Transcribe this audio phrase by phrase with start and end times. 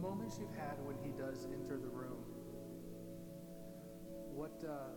[0.00, 2.24] moments you've had when he does enter the room,
[4.32, 4.96] what, uh,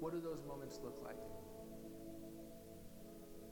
[0.00, 1.22] what do those moments look like?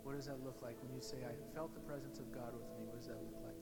[0.03, 2.66] What does that look like when you say, I felt the presence of God with
[2.74, 2.82] me?
[2.90, 3.61] What does that look like?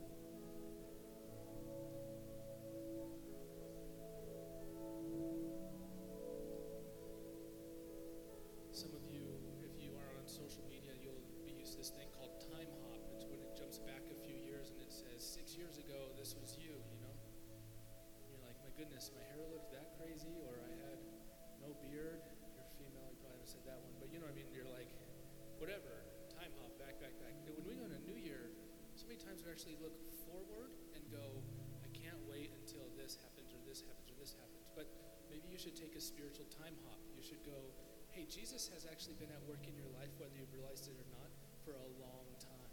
[25.60, 27.36] Whatever, time hop, back, back, back.
[27.44, 28.48] When we go into a new year,
[28.96, 29.92] so many times we actually look
[30.24, 31.36] forward and go,
[31.84, 34.72] I can't wait until this happens, or this happens, or this happens.
[34.72, 34.88] But
[35.28, 36.96] maybe you should take a spiritual time hop.
[37.12, 37.60] You should go,
[38.08, 41.08] hey, Jesus has actually been at work in your life, whether you've realized it or
[41.12, 41.28] not,
[41.60, 42.72] for a long time.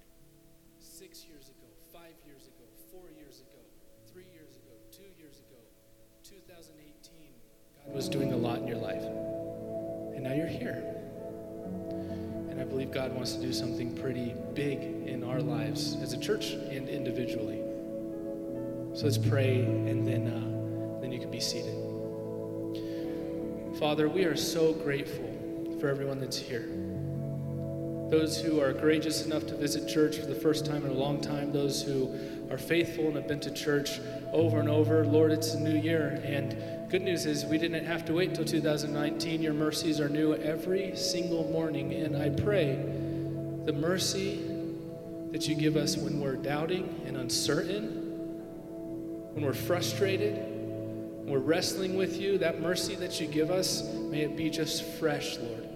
[0.80, 3.60] Six years ago, five years ago, four years ago,
[4.08, 5.60] three years ago, two years ago,
[6.24, 7.36] 2018,
[7.84, 9.04] God was doing a lot in your life.
[10.16, 10.97] And now you're here.
[12.68, 16.52] I believe God wants to do something pretty big in our lives as a church
[16.52, 17.62] and individually.
[18.94, 21.74] So let's pray, and then, uh, then you can be seated.
[23.80, 26.68] Father, we are so grateful for everyone that's here.
[28.10, 31.22] Those who are courageous enough to visit church for the first time in a long
[31.22, 32.14] time, those who
[32.52, 34.02] are faithful and have been to church
[34.34, 35.06] over and over.
[35.06, 36.52] Lord, it's a new year, and
[36.90, 39.42] good news is we didn't have to wait till 2019.
[39.42, 42.76] Your mercies are new every single morning, and I pray
[43.66, 44.42] the mercy
[45.32, 47.90] that you give us when we're doubting and uncertain,
[49.34, 54.22] when we're frustrated, when we're wrestling with you, that mercy that you give us, may
[54.22, 55.68] it be just fresh, Lord.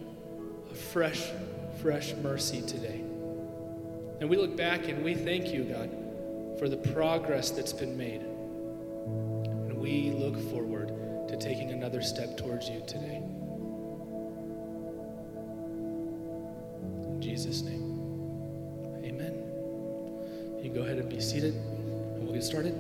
[0.72, 1.28] A fresh,
[1.82, 3.02] fresh mercy today.
[4.22, 5.90] And we look back and we thank you, God,
[6.58, 8.22] for the progress that's been made.
[8.22, 10.91] And we look forward
[11.32, 13.24] to taking another step towards you today.
[17.06, 19.42] In Jesus' name, amen.
[20.58, 22.76] You can go ahead and be seated, and we'll get started.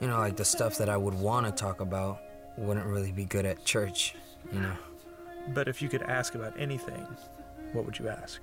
[0.00, 2.18] You know, like the stuff that I would want to talk about
[2.56, 4.16] wouldn't really be good at church,
[4.52, 4.76] you know.
[5.54, 7.06] But if you could ask about anything,
[7.72, 8.40] what would you ask?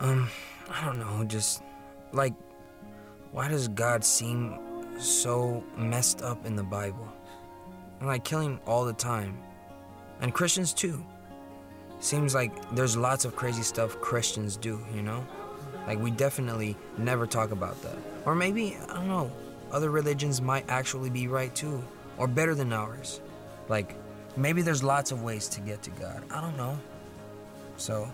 [0.00, 0.28] Um,
[0.70, 1.62] I don't know, just
[2.12, 2.34] like
[3.34, 4.58] why does God seem
[4.96, 7.12] so messed up in the Bible?
[7.98, 9.36] And like killing all the time.
[10.20, 11.04] And Christians too.
[11.98, 15.26] Seems like there's lots of crazy stuff Christians do, you know?
[15.88, 17.96] Like we definitely never talk about that.
[18.24, 19.32] Or maybe, I don't know,
[19.72, 21.82] other religions might actually be right too,
[22.18, 23.20] or better than ours.
[23.68, 23.96] Like
[24.36, 26.22] maybe there's lots of ways to get to God.
[26.30, 26.78] I don't know.
[27.76, 28.10] So,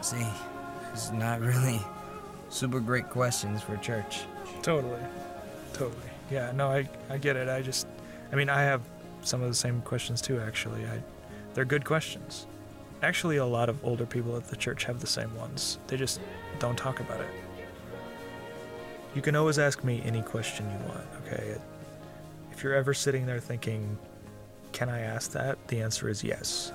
[0.00, 0.24] see,
[0.92, 1.80] it's not really
[2.48, 4.22] super great questions for church.
[4.62, 5.00] Totally.
[5.72, 5.96] Totally.
[6.30, 7.48] Yeah, no, I, I get it.
[7.48, 7.86] I just,
[8.32, 8.82] I mean, I have
[9.22, 10.84] some of the same questions too, actually.
[10.84, 11.02] I,
[11.54, 12.46] they're good questions.
[13.02, 15.78] Actually, a lot of older people at the church have the same ones.
[15.88, 16.20] They just
[16.58, 17.26] don't talk about it.
[19.14, 21.56] You can always ask me any question you want, okay?
[22.52, 23.98] If you're ever sitting there thinking,
[24.72, 25.58] can I ask that?
[25.68, 26.72] The answer is yes.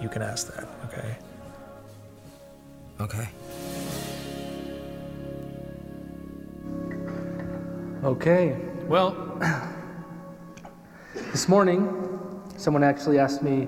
[0.00, 1.16] You can ask that, okay?
[3.00, 3.28] Okay.
[8.02, 8.56] Okay,
[8.86, 9.38] well,
[11.32, 13.66] this morning, someone actually asked me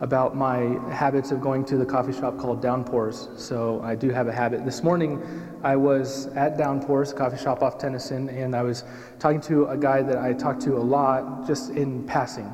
[0.00, 0.58] about my
[0.92, 3.28] habits of going to the coffee shop called Downpours.
[3.36, 4.64] So I do have a habit.
[4.64, 5.22] This morning,
[5.62, 8.84] I was at Downpours, coffee shop off Tennyson, and I was
[9.18, 12.52] talking to a guy that I talk to a lot just in passing.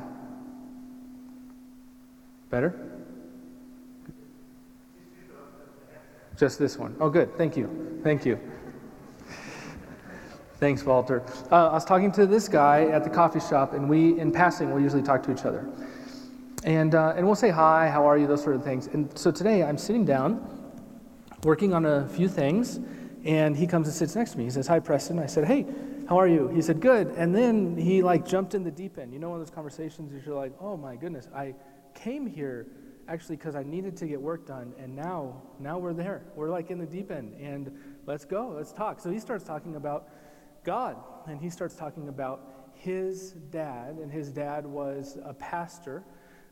[2.49, 2.79] Better?
[6.37, 6.95] Just this one.
[6.99, 7.35] Oh, good.
[7.37, 7.99] Thank you.
[8.03, 8.39] Thank you.
[10.59, 11.23] Thanks, Walter.
[11.51, 14.71] Uh, I was talking to this guy at the coffee shop, and we, in passing,
[14.71, 15.67] will usually talk to each other.
[16.63, 18.87] And, uh, and we'll say hi, how are you, those sort of things.
[18.87, 20.71] And so today I'm sitting down,
[21.43, 22.79] working on a few things,
[23.25, 24.45] and he comes and sits next to me.
[24.45, 25.19] He says, Hi, Preston.
[25.19, 25.65] I said, Hey,
[26.07, 26.47] how are you?
[26.49, 27.07] He said, Good.
[27.17, 29.13] And then he like jumped in the deep end.
[29.13, 31.53] You know, one of those conversations you're like, Oh my goodness, I
[31.93, 32.67] came here
[33.09, 36.23] actually because I needed to get work done, and now, now we're there.
[36.35, 39.01] We're like in the deep end, and let's go, let's talk.
[39.01, 40.07] So he starts talking about
[40.63, 40.95] God,
[41.27, 46.05] and he starts talking about his dad, and his dad was a pastor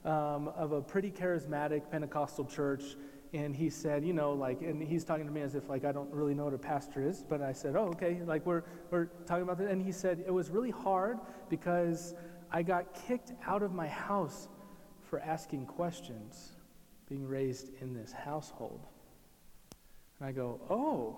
[0.06, 2.96] um, of a pretty charismatic Pentecostal church.
[3.34, 5.92] And he said, you know, like, and he's talking to me as if like I
[5.92, 9.06] don't really know what a pastor is, but I said, oh, okay, like we're we're
[9.26, 9.70] talking about that.
[9.70, 11.18] And he said it was really hard
[11.50, 12.14] because
[12.52, 14.50] I got kicked out of my house
[15.02, 16.52] for asking questions
[17.08, 18.86] being raised in this household.
[20.20, 21.16] And I go, Oh,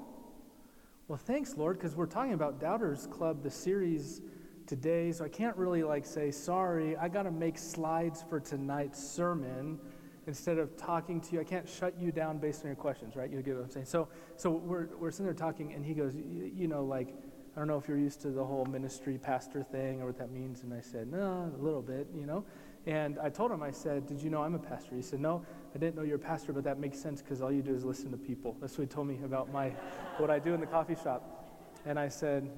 [1.08, 4.22] well, thanks, Lord, because we're talking about Doubters Club, the series
[4.68, 9.04] today, so I can't really like say, sorry, I got to make slides for tonight's
[9.04, 9.80] sermon
[10.26, 11.42] instead of talking to you.
[11.42, 13.30] I can't shut you down based on your questions, right?
[13.30, 13.86] You get what I'm saying?
[13.86, 14.08] So,
[14.38, 17.14] so we're, we're sitting there talking, and he goes, you know, like,
[17.56, 20.32] I don't know if you're used to the whole ministry pastor thing or what that
[20.32, 20.64] means.
[20.64, 22.44] And I said, no, a little bit, you know.
[22.88, 24.96] And I told him, I said, did you know I'm a pastor?
[24.96, 27.52] He said, no, I didn't know you're a pastor, but that makes sense because all
[27.52, 28.58] you do is listen to people.
[28.60, 29.70] That's what he told me about my,
[30.18, 31.48] what I do in the coffee shop.
[31.86, 32.50] And I said,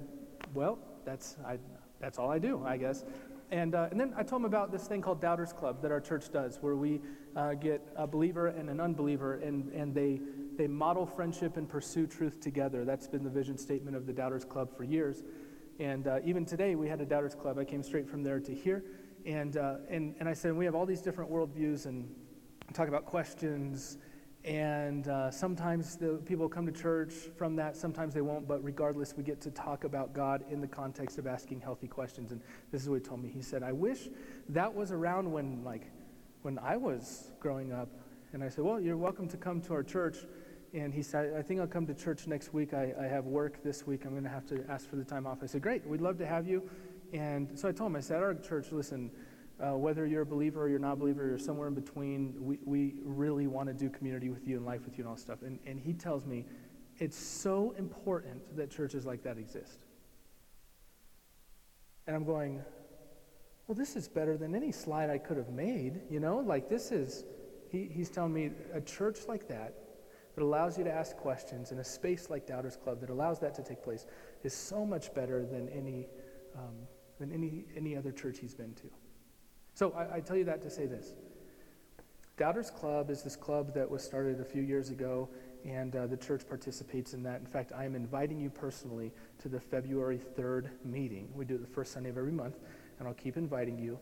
[0.53, 1.57] well, that's, I,
[1.99, 3.03] that's all I do, I guess.
[3.51, 6.01] And, uh, and then I told him about this thing called Doubters Club that our
[6.01, 6.99] church does, where we
[7.35, 10.19] uh, get a believer and an unbeliever, and, and they,
[10.57, 12.85] they model friendship and pursue truth together.
[12.85, 15.23] That's been the vision statement of the Doubters Club for years.
[15.79, 17.59] And uh, even today, we had a Doubters Club.
[17.59, 18.83] I came straight from there to here.
[19.25, 22.07] And, uh, and, and I said, we have all these different worldviews and
[22.73, 23.97] talk about questions
[24.45, 29.17] and uh, sometimes the people come to church from that, sometimes they won't, but regardless,
[29.17, 32.31] we get to talk about God in the context of asking healthy questions.
[32.31, 32.39] And
[32.71, 33.29] this is what he told me.
[33.29, 34.07] He said, I wish
[34.49, 35.91] that was around when, like,
[36.43, 37.89] when I was growing up.
[38.33, 40.17] And I said, Well, you're welcome to come to our church.
[40.73, 42.73] And he said, I think I'll come to church next week.
[42.73, 44.05] I, I have work this week.
[44.05, 45.39] I'm going to have to ask for the time off.
[45.41, 46.69] I said, Great, we'd love to have you.
[47.13, 49.09] And so I told him, I said, our church, listen,
[49.59, 52.33] uh, whether you're a believer or you're not a believer or you're somewhere in between,
[52.39, 55.17] we, we really want to do community with you and life with you and all
[55.17, 55.41] stuff.
[55.43, 56.45] And, and he tells me
[56.97, 59.79] it's so important that churches like that exist.
[62.07, 62.61] And I'm going,
[63.67, 66.37] well, this is better than any slide I could have made, you know?
[66.37, 67.23] Like, this is,
[67.71, 69.73] he, he's telling me a church like that,
[70.35, 73.55] that allows you to ask questions in a space like Doubters Club that allows that
[73.55, 74.05] to take place
[74.43, 76.07] is so much better than any,
[76.55, 76.75] um,
[77.19, 78.89] than any, any other church he's been to.
[79.75, 81.13] So I, I tell you that to say this.
[82.37, 85.29] Doubters Club is this club that was started a few years ago,
[85.65, 87.41] and uh, the church participates in that.
[87.41, 91.29] In fact, I am inviting you personally to the February 3rd meeting.
[91.33, 92.59] We do it the first Sunday of every month,
[92.99, 93.99] and I'll keep inviting you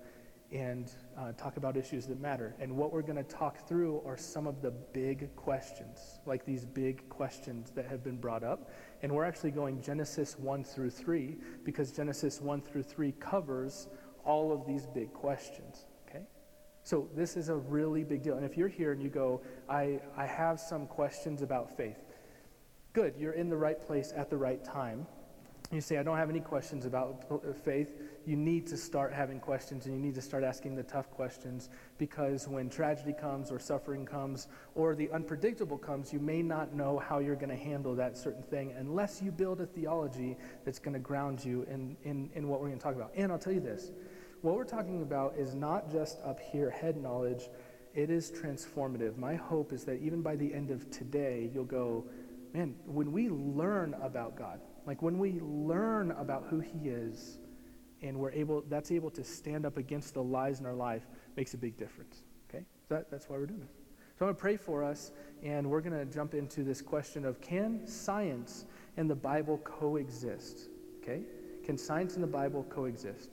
[0.52, 2.56] and uh, talk about issues that matter.
[2.60, 6.66] And what we're going to talk through are some of the big questions, like these
[6.66, 8.70] big questions that have been brought up.
[9.02, 13.88] And we're actually going Genesis 1 through 3 because Genesis 1 through 3 covers
[14.26, 15.86] all of these big questions.
[16.08, 16.24] Okay?
[16.84, 18.36] So this is a really big deal.
[18.36, 21.98] And if you're here and you go, I, I have some questions about faith,
[22.94, 25.06] good, you're in the right place at the right time.
[25.74, 28.00] You say, I don't have any questions about uh, faith.
[28.28, 31.70] You need to start having questions and you need to start asking the tough questions
[31.98, 37.00] because when tragedy comes or suffering comes or the unpredictable comes, you may not know
[37.00, 40.94] how you're going to handle that certain thing unless you build a theology that's going
[40.94, 43.12] to ground you in, in, in what we're going to talk about.
[43.16, 43.92] And I'll tell you this
[44.44, 47.50] what we're talking about is not just up here head knowledge,
[47.94, 49.18] it is transformative.
[49.18, 52.04] My hope is that even by the end of today, you'll go,
[52.54, 57.40] man, when we learn about God, like when we learn about who He is,
[58.02, 61.08] and we're able, that's able to stand up against the lies in our life,
[61.38, 62.24] makes a big difference.
[62.50, 62.66] Okay?
[62.90, 63.72] That, that's why we're doing this.
[64.20, 65.12] So I'm going to pray for us,
[65.42, 68.66] and we're going to jump into this question of can science
[68.98, 70.68] and the Bible coexist?
[71.02, 71.22] Okay?
[71.64, 73.30] Can science and the Bible coexist?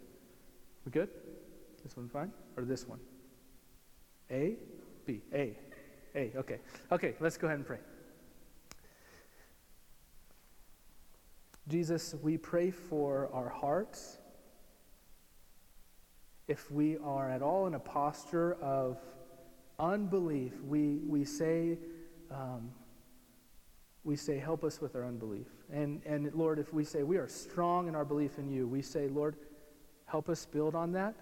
[0.85, 1.09] We good?
[1.83, 2.33] This one fine?
[2.57, 3.01] Or this one?
[4.31, 4.57] A?
[5.07, 5.23] B?
[5.33, 5.57] A?
[6.15, 6.59] A, okay.
[6.91, 7.79] Okay, let's go ahead and pray.
[11.69, 14.19] Jesus, we pray for our hearts.
[16.49, 18.99] If we are at all in a posture of
[19.79, 21.79] unbelief, we, we say,
[22.31, 22.73] um,
[24.03, 25.47] we say, help us with our unbelief.
[25.73, 28.83] And, and Lord, if we say we are strong in our belief in you, we
[28.83, 29.37] say, Lord,
[30.11, 31.15] Help us build on that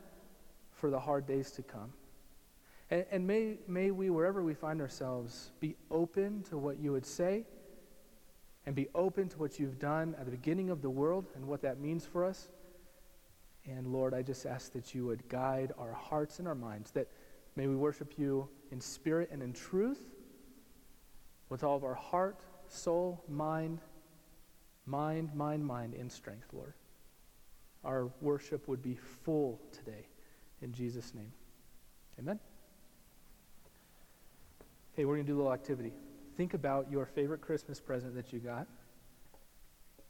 [0.72, 1.92] for the hard days to come.
[2.90, 7.04] And, and may, may we, wherever we find ourselves, be open to what you would
[7.04, 7.44] say
[8.64, 11.60] and be open to what you've done at the beginning of the world and what
[11.62, 12.48] that means for us.
[13.66, 17.08] And Lord, I just ask that you would guide our hearts and our minds, that
[17.56, 20.00] may we worship you in spirit and in truth
[21.50, 23.80] with all of our heart, soul, mind,
[24.86, 26.72] mind, mind, mind, in strength, Lord
[27.88, 30.06] our worship would be full today.
[30.60, 31.32] In Jesus' name.
[32.18, 32.38] Amen.
[34.92, 35.92] Okay, we're going to do a little activity.
[36.36, 38.66] Think about your favorite Christmas present that you got.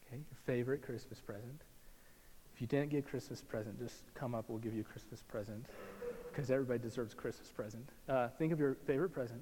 [0.06, 1.62] Okay, your favorite Christmas present.
[2.52, 4.46] If you didn't get a Christmas present, just come up.
[4.48, 5.64] We'll give you a Christmas present
[6.32, 7.88] because everybody deserves a Christmas present.
[8.08, 9.40] Uh, think of your favorite present.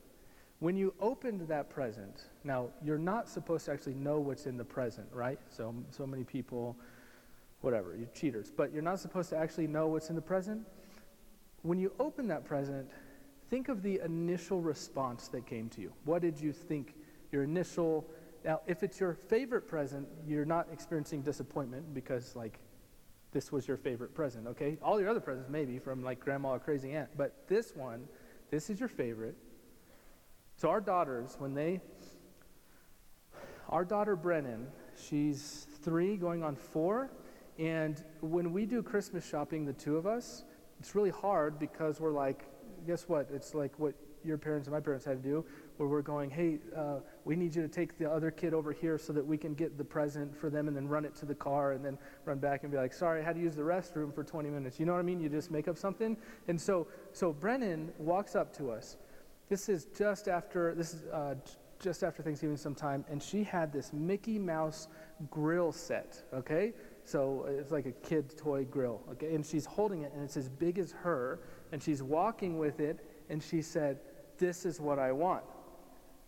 [0.58, 4.64] When you opened that present, now you're not supposed to actually know what's in the
[4.64, 5.38] present, right?
[5.48, 6.76] So so many people
[7.60, 8.52] whatever, you're cheaters.
[8.54, 10.62] But you're not supposed to actually know what's in the present.
[11.62, 12.88] When you open that present,
[13.50, 15.92] think of the initial response that came to you.
[16.04, 16.94] What did you think?
[17.32, 18.08] Your initial.
[18.44, 22.60] Now, if it's your favorite present, you're not experiencing disappointment because, like,
[23.32, 24.78] this was your favorite present, okay?
[24.80, 27.10] All your other presents, maybe, from like grandma or crazy aunt.
[27.16, 28.08] But this one,
[28.50, 29.36] this is your favorite.
[30.56, 31.80] So, our daughters, when they.
[33.68, 37.10] Our daughter Brennan, she's three going on four.
[37.58, 40.44] And when we do Christmas shopping, the two of us,
[40.78, 42.44] it's really hard because we're like,
[42.86, 43.28] guess what?
[43.32, 43.94] It's like what
[44.24, 45.44] your parents and my parents had to do,
[45.76, 48.98] where we're going, hey, uh, we need you to take the other kid over here
[48.98, 51.34] so that we can get the present for them and then run it to the
[51.34, 54.14] car and then run back and be like, sorry, I had to use the restroom
[54.14, 54.78] for 20 minutes.
[54.80, 55.20] You know what I mean?
[55.20, 56.16] You just make up something.
[56.48, 58.96] And so, so Brennan walks up to us.
[59.48, 61.36] This is just after, this is uh,
[61.80, 64.88] just after Thanksgiving sometime, and she had this Mickey Mouse
[65.30, 66.72] grill set, okay?
[67.06, 69.32] So it's like a kid's toy grill, okay?
[69.32, 71.38] And she's holding it, and it's as big as her,
[71.70, 72.98] and she's walking with it,
[73.30, 74.00] and she said,
[74.38, 75.44] This is what I want.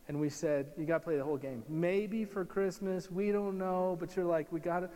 [0.07, 1.65] And we said, You got to play the whole game.
[1.69, 4.91] Maybe for Christmas, we don't know, but you're like, We got to.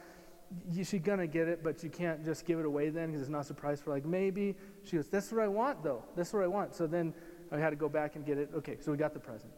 [0.72, 3.40] She's gonna get it, but you can't just give it away then because it's not
[3.40, 4.54] a surprise for like maybe.
[4.84, 6.04] She goes, That's what I want though.
[6.14, 6.74] That's what I want.
[6.76, 7.12] So then
[7.50, 8.50] I had to go back and get it.
[8.54, 9.52] Okay, so we got the present.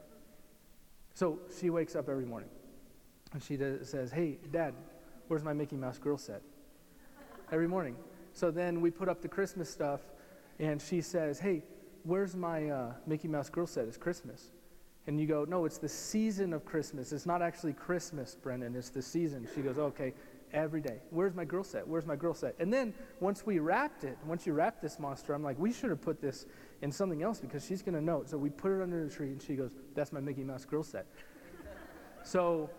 [1.13, 2.49] So she wakes up every morning
[3.33, 4.75] and she says, Hey, Dad,
[5.29, 6.43] where's my Mickey Mouse girl set?
[7.53, 7.97] Every morning.
[8.33, 10.01] So then we put up the Christmas stuff
[10.59, 11.63] and she says, Hey,
[12.03, 13.87] where's my uh, Mickey Mouse girl set?
[13.87, 14.51] It's Christmas.
[15.07, 17.13] And you go, No, it's the season of Christmas.
[17.13, 18.75] It's not actually Christmas, Brennan.
[18.75, 19.47] It's the season.
[19.55, 20.15] She goes, Okay,
[20.53, 20.99] every day.
[21.11, 21.87] Where's my girl set?
[21.87, 22.55] Where's my girl set?
[22.59, 25.91] And then once we wrapped it, once you wrapped this monster, I'm like, We should
[25.91, 26.47] have put this
[26.83, 28.25] in something else because she's going to know.
[28.27, 30.83] So we put it under the tree and she goes, That's my Mickey Mouse girl
[30.83, 31.07] set.
[32.25, 32.71] so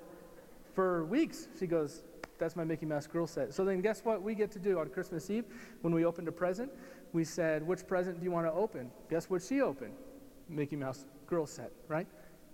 [0.74, 2.04] for weeks, she goes,
[2.38, 3.54] that's my Mickey Mouse Girl set.
[3.54, 5.46] So then, guess what we get to do on Christmas Eve
[5.82, 6.72] when we opened a present?
[7.14, 8.92] We said, Which present do you want to open?
[9.10, 9.94] Guess what she opened?
[10.50, 12.08] Mickey Mouse Girl set, right?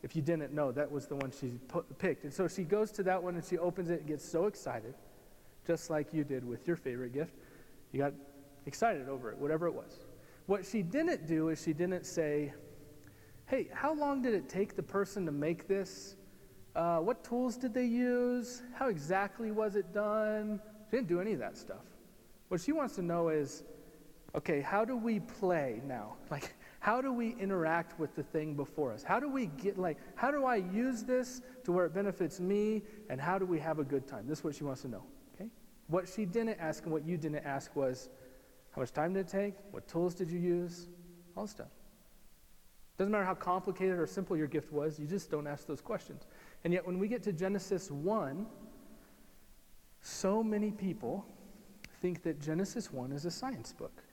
[0.03, 1.59] If you didn't know, that was the one she
[1.99, 2.23] picked.
[2.23, 4.95] And so she goes to that one and she opens it and gets so excited,
[5.67, 7.35] just like you did with your favorite gift.
[7.91, 8.13] You got
[8.65, 9.99] excited over it, whatever it was.
[10.47, 12.53] What she didn't do is she didn't say,
[13.45, 16.15] Hey, how long did it take the person to make this?
[16.75, 18.61] Uh, what tools did they use?
[18.73, 20.61] How exactly was it done?
[20.89, 21.83] She didn't do any of that stuff.
[22.47, 23.63] What she wants to know is,
[24.35, 26.15] okay, how do we play now?
[26.31, 29.03] Like, how do we interact with the thing before us?
[29.03, 32.81] How do we get, like, how do I use this to where it benefits me,
[33.09, 34.27] and how do we have a good time?
[34.27, 35.03] This is what she wants to know,
[35.35, 35.49] okay?
[35.87, 38.09] What she didn't ask and what you didn't ask was,
[38.71, 39.53] how much time did it take?
[39.71, 40.87] What tools did you use?
[41.35, 41.67] All stuff.
[42.97, 46.27] Doesn't matter how complicated or simple your gift was, you just don't ask those questions.
[46.63, 48.45] And yet, when we get to Genesis 1,
[50.01, 51.25] so many people
[52.01, 54.03] think that Genesis 1 is a science book.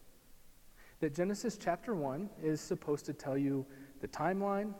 [1.00, 3.67] That Genesis chapter 1 is supposed to tell you
[4.00, 4.75] the timeline,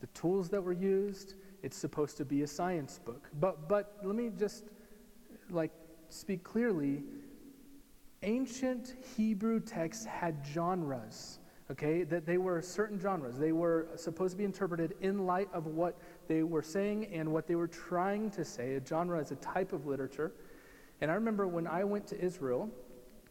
[0.00, 1.34] the tools that were used.
[1.62, 3.28] It's supposed to be a science book.
[3.40, 4.64] But, but let me just
[5.50, 5.72] like
[6.08, 7.02] speak clearly.
[8.22, 11.38] Ancient Hebrew texts had genres
[11.70, 13.36] okay, that they were certain genres.
[13.38, 15.98] They were supposed to be interpreted in light of what
[16.28, 18.74] they were saying and what they were trying to say.
[18.74, 20.32] A genre is a type of literature.
[21.00, 22.68] And I remember when I went to Israel,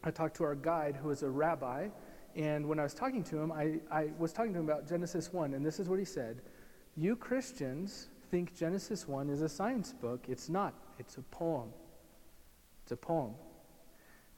[0.04, 1.88] I talked to our guide who was a rabbi.
[2.36, 5.32] And when I was talking to him, I, I was talking to him about Genesis
[5.32, 5.54] 1.
[5.54, 6.42] And this is what he said
[6.96, 10.26] You Christians think Genesis 1 is a science book.
[10.28, 11.70] It's not, it's a poem.
[12.82, 13.34] It's a poem.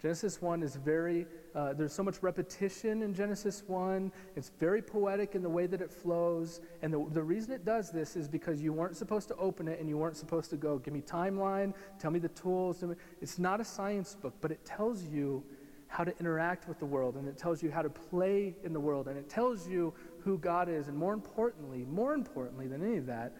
[0.01, 4.11] Genesis 1 is very, uh, there's so much repetition in Genesis 1.
[4.35, 6.63] It's very poetic in the way that it flows.
[6.81, 9.79] And the, the reason it does this is because you weren't supposed to open it
[9.79, 12.83] and you weren't supposed to go, give me timeline, tell me the tools.
[13.21, 15.45] It's not a science book, but it tells you
[15.89, 18.81] how to interact with the world and it tells you how to play in the
[18.81, 20.89] world and it tells you who God is.
[20.89, 23.37] And more importantly, more importantly than any of that,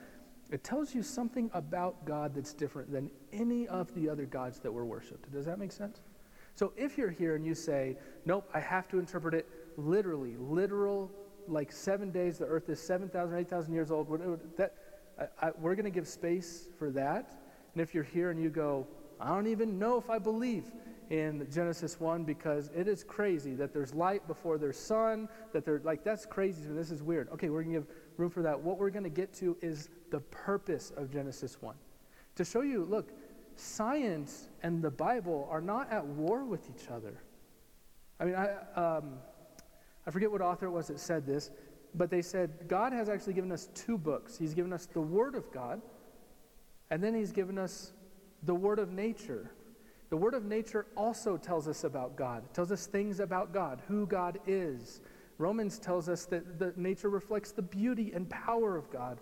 [0.51, 4.73] it tells you something about God that's different than any of the other gods that
[4.73, 5.33] were worshiped.
[5.33, 6.01] Does that make sense?
[6.55, 11.11] So if you're here and you say, nope, I have to interpret it literally, literal,
[11.49, 14.09] like seven days, the earth is 7,000, 8,000 years old,
[14.57, 14.75] that,
[15.19, 17.35] I, I, we're going to give space for that.
[17.75, 18.87] And if you're here and you go,
[19.21, 20.65] I don't even know if I believe
[21.11, 25.81] in Genesis 1 because it is crazy that there's light before there's sun, that they're
[25.85, 27.29] like, that's crazy, this is weird.
[27.31, 28.59] Okay, we're going to give room for that.
[28.59, 31.75] What we're going to get to is the purpose of Genesis 1.
[32.37, 33.11] To show you, look,
[33.61, 37.23] science and the Bible are not at war with each other.
[38.19, 38.49] I mean, I,
[38.79, 39.15] um,
[40.07, 41.51] I forget what author it was that said this,
[41.95, 44.37] but they said God has actually given us two books.
[44.37, 45.81] He's given us the Word of God,
[46.91, 47.93] and then He's given us
[48.43, 49.51] the Word of nature.
[50.11, 53.81] The Word of nature also tells us about God, it tells us things about God,
[53.89, 55.01] who God is,
[55.41, 59.19] Romans tells us that the nature reflects the beauty and power of God.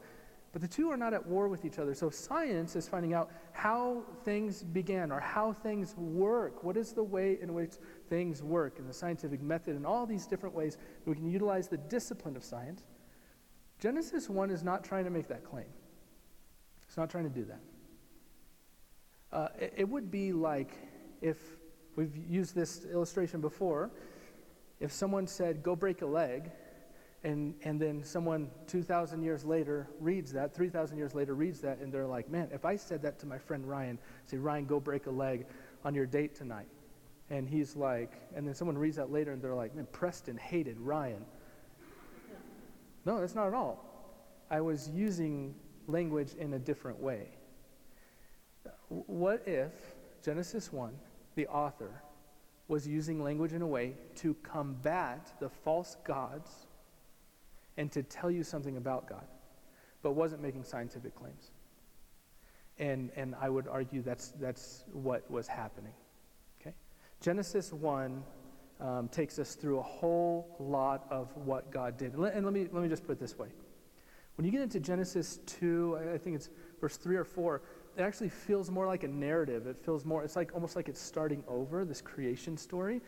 [0.53, 1.95] But the two are not at war with each other.
[1.95, 6.65] So science is finding out how things began or how things work.
[6.65, 7.75] What is the way in which
[8.09, 11.69] things work and the scientific method and all these different ways that we can utilize
[11.69, 12.83] the discipline of science.
[13.79, 15.67] Genesis 1 is not trying to make that claim.
[16.87, 17.61] It's not trying to do that.
[19.31, 20.73] Uh, it, it would be like
[21.21, 21.37] if
[21.95, 23.91] we've used this illustration before
[24.81, 26.51] if someone said, go break a leg,
[27.29, 31.93] and, and then someone 2,000 years later reads that, 3,000 years later reads that, and
[31.93, 35.05] they're like, man, if I said that to my friend Ryan, say, Ryan, go break
[35.05, 35.45] a leg
[35.85, 36.69] on your date tonight.
[37.29, 40.81] And he's like, and then someone reads that later and they're like, man, Preston hated
[40.81, 41.23] Ryan.
[43.05, 43.85] No, that's not at all.
[44.51, 45.55] I was using
[45.87, 47.29] language in a different way.
[48.89, 49.73] What if
[50.25, 50.95] Genesis 1,
[51.35, 52.03] the author,
[52.69, 56.68] was using language in a way to combat the false gods
[57.79, 59.25] and to tell you something about God,
[60.03, 61.53] but wasn't making scientific claims.
[62.79, 65.93] And, and I would argue that's, that's what was happening.
[66.61, 66.75] Okay?
[67.21, 68.23] Genesis 1
[68.81, 72.13] um, takes us through a whole lot of what God did.
[72.13, 73.49] And let, and let, me, let me just put it this way.
[74.37, 77.63] When you get into Genesis 2, I think it's verse 3 or 4,
[77.97, 79.67] it actually feels more like a narrative.
[79.69, 83.03] It feels more, it's like almost like it's starting over, this creation story.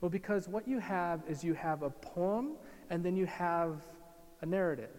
[0.00, 2.52] Well, because what you have is you have a poem
[2.90, 3.82] and then you have
[4.46, 4.90] narrative.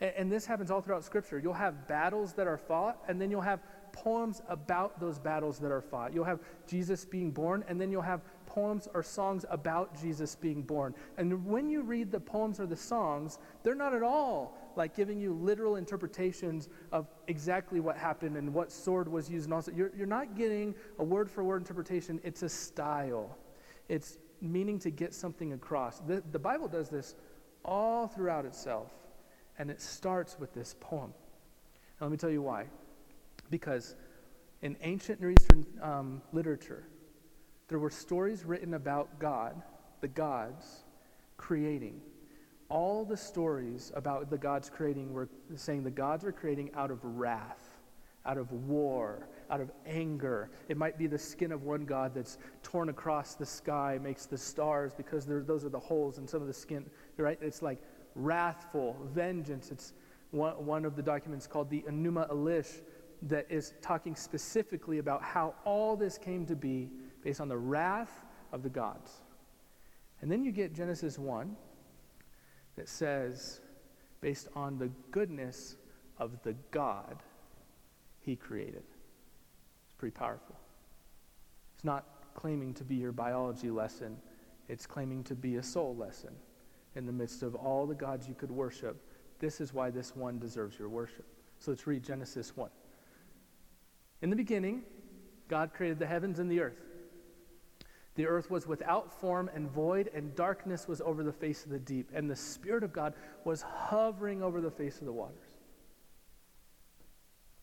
[0.00, 1.38] And, and this happens all throughout Scripture.
[1.38, 3.60] You'll have battles that are fought, and then you'll have
[3.92, 6.14] poems about those battles that are fought.
[6.14, 10.62] You'll have Jesus being born, and then you'll have poems or songs about Jesus being
[10.62, 10.94] born.
[11.16, 15.20] And when you read the poems or the songs, they're not at all like giving
[15.20, 19.44] you literal interpretations of exactly what happened and what sword was used.
[19.46, 23.36] And also, you're, you're not getting a word for word interpretation, it's a style.
[23.88, 25.98] It's meaning to get something across.
[26.00, 27.16] The, the Bible does this
[27.64, 28.90] all throughout itself,
[29.58, 31.12] and it starts with this poem.
[32.00, 32.66] Now, let me tell you why.
[33.50, 33.96] Because
[34.62, 36.84] in ancient Near Eastern um, literature,
[37.68, 39.60] there were stories written about God,
[40.00, 40.84] the gods,
[41.36, 42.00] creating.
[42.68, 47.02] All the stories about the gods creating were saying the gods are creating out of
[47.02, 47.78] wrath,
[48.26, 50.50] out of war, out of anger.
[50.68, 54.36] It might be the skin of one god that's torn across the sky, makes the
[54.36, 56.84] stars because those are the holes in some of the skin,
[57.18, 57.38] right?
[57.40, 57.78] It's like
[58.14, 59.70] wrathful, vengeance.
[59.70, 59.92] It's
[60.30, 62.80] one, one of the documents called the Enuma Elish
[63.22, 66.90] that is talking specifically about how all this came to be
[67.22, 69.22] based on the wrath of the gods.
[70.20, 71.56] And then you get Genesis 1
[72.76, 73.60] that says,
[74.20, 75.76] based on the goodness
[76.18, 77.22] of the God
[78.20, 78.82] he created.
[79.84, 80.56] It's pretty powerful.
[81.74, 82.04] It's not
[82.34, 84.16] claiming to be your biology lesson,
[84.68, 86.34] it's claiming to be a soul lesson.
[86.96, 89.00] In the midst of all the gods you could worship,
[89.38, 91.26] this is why this one deserves your worship.
[91.58, 92.70] So let's read Genesis 1.
[94.22, 94.82] In the beginning,
[95.48, 96.80] God created the heavens and the earth.
[98.16, 101.78] The earth was without form and void, and darkness was over the face of the
[101.78, 105.58] deep, and the Spirit of God was hovering over the face of the waters.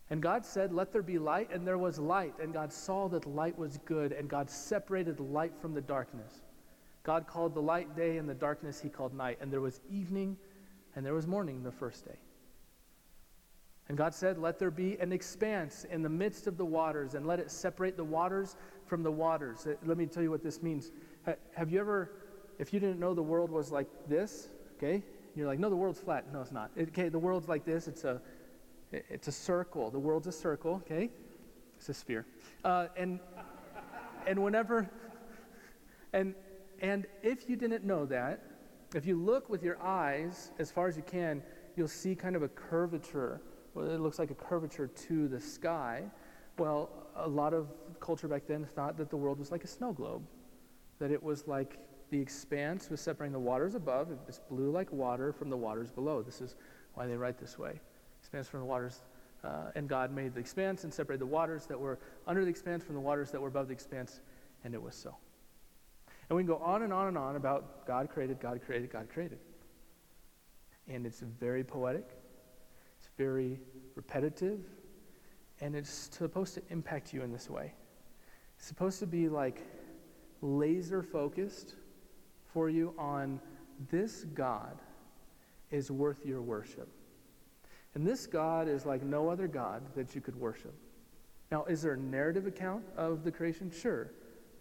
[0.10, 2.36] And God said, Let there be light, and there was light.
[2.40, 6.42] And God saw that light was good, and God separated light from the darkness.
[7.06, 9.38] God called the light day, and the darkness he called night.
[9.40, 10.36] And there was evening,
[10.96, 12.18] and there was morning the first day.
[13.88, 17.28] And God said, Let there be an expanse in the midst of the waters, and
[17.28, 18.56] let it separate the waters
[18.88, 19.68] from the waters.
[19.68, 20.92] Uh, let me tell you what this means.
[21.56, 22.12] Have you ever,
[22.58, 25.04] if you didn't know the world was like this, okay?
[25.36, 26.32] You're like, no, the world's flat.
[26.34, 26.72] No, it's not.
[26.78, 27.88] Okay, the world's like this.
[27.88, 28.20] It's a,
[28.92, 29.92] it's a circle.
[29.92, 31.12] The world's a circle, okay?
[31.78, 32.26] It's a sphere.
[32.64, 33.20] Uh, and,
[34.26, 34.90] and whenever,
[36.14, 36.34] and,
[36.82, 38.44] and if you didn't know that,
[38.94, 41.42] if you look with your eyes as far as you can,
[41.76, 43.42] you'll see kind of a curvature
[43.76, 46.04] well, it looks like a curvature to the sky.
[46.58, 47.68] Well, a lot of
[48.00, 50.26] culture back then thought that the world was like a snow globe,
[50.98, 51.78] that it was like
[52.10, 54.12] the expanse was separating the waters above.
[54.12, 56.22] It was blue like water from the waters below.
[56.22, 56.56] This is
[56.94, 57.82] why they write this way.
[58.22, 59.02] Expanse from the waters.
[59.44, 62.84] Uh, and God made the expanse and separated the waters that were under the expanse
[62.84, 64.22] from the waters that were above the expanse,
[64.64, 65.16] and it was so.
[66.30, 69.08] And we can go on and on and on about God created, God created, God
[69.10, 69.40] created.
[70.88, 72.10] And it's very poetic
[73.06, 73.60] it's very
[73.94, 74.62] repetitive,
[75.62, 77.72] and it's supposed to impact you in this way.
[78.58, 79.62] It's supposed to be like
[80.42, 81.76] laser focused
[82.52, 83.40] for you on
[83.92, 84.80] this God
[85.70, 86.90] is worth your worship.
[87.94, 90.74] And this God is like no other God that you could worship.
[91.52, 93.70] Now, is there a narrative account of the creation?
[93.70, 94.10] Sure.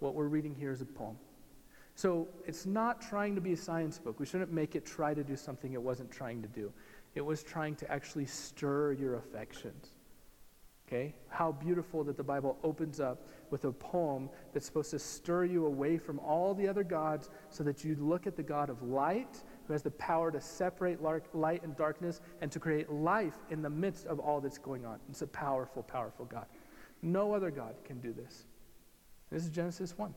[0.01, 1.17] What we're reading here is a poem.
[1.95, 4.19] So it's not trying to be a science book.
[4.19, 6.73] We shouldn't make it try to do something it wasn't trying to do.
[7.15, 9.91] It was trying to actually stir your affections.
[10.87, 11.15] Okay?
[11.29, 15.67] How beautiful that the Bible opens up with a poem that's supposed to stir you
[15.67, 19.43] away from all the other gods so that you look at the God of light
[19.67, 23.71] who has the power to separate light and darkness and to create life in the
[23.71, 24.99] midst of all that's going on.
[25.09, 26.47] It's a powerful, powerful God.
[27.03, 28.47] No other God can do this.
[29.31, 30.13] This is Genesis 1.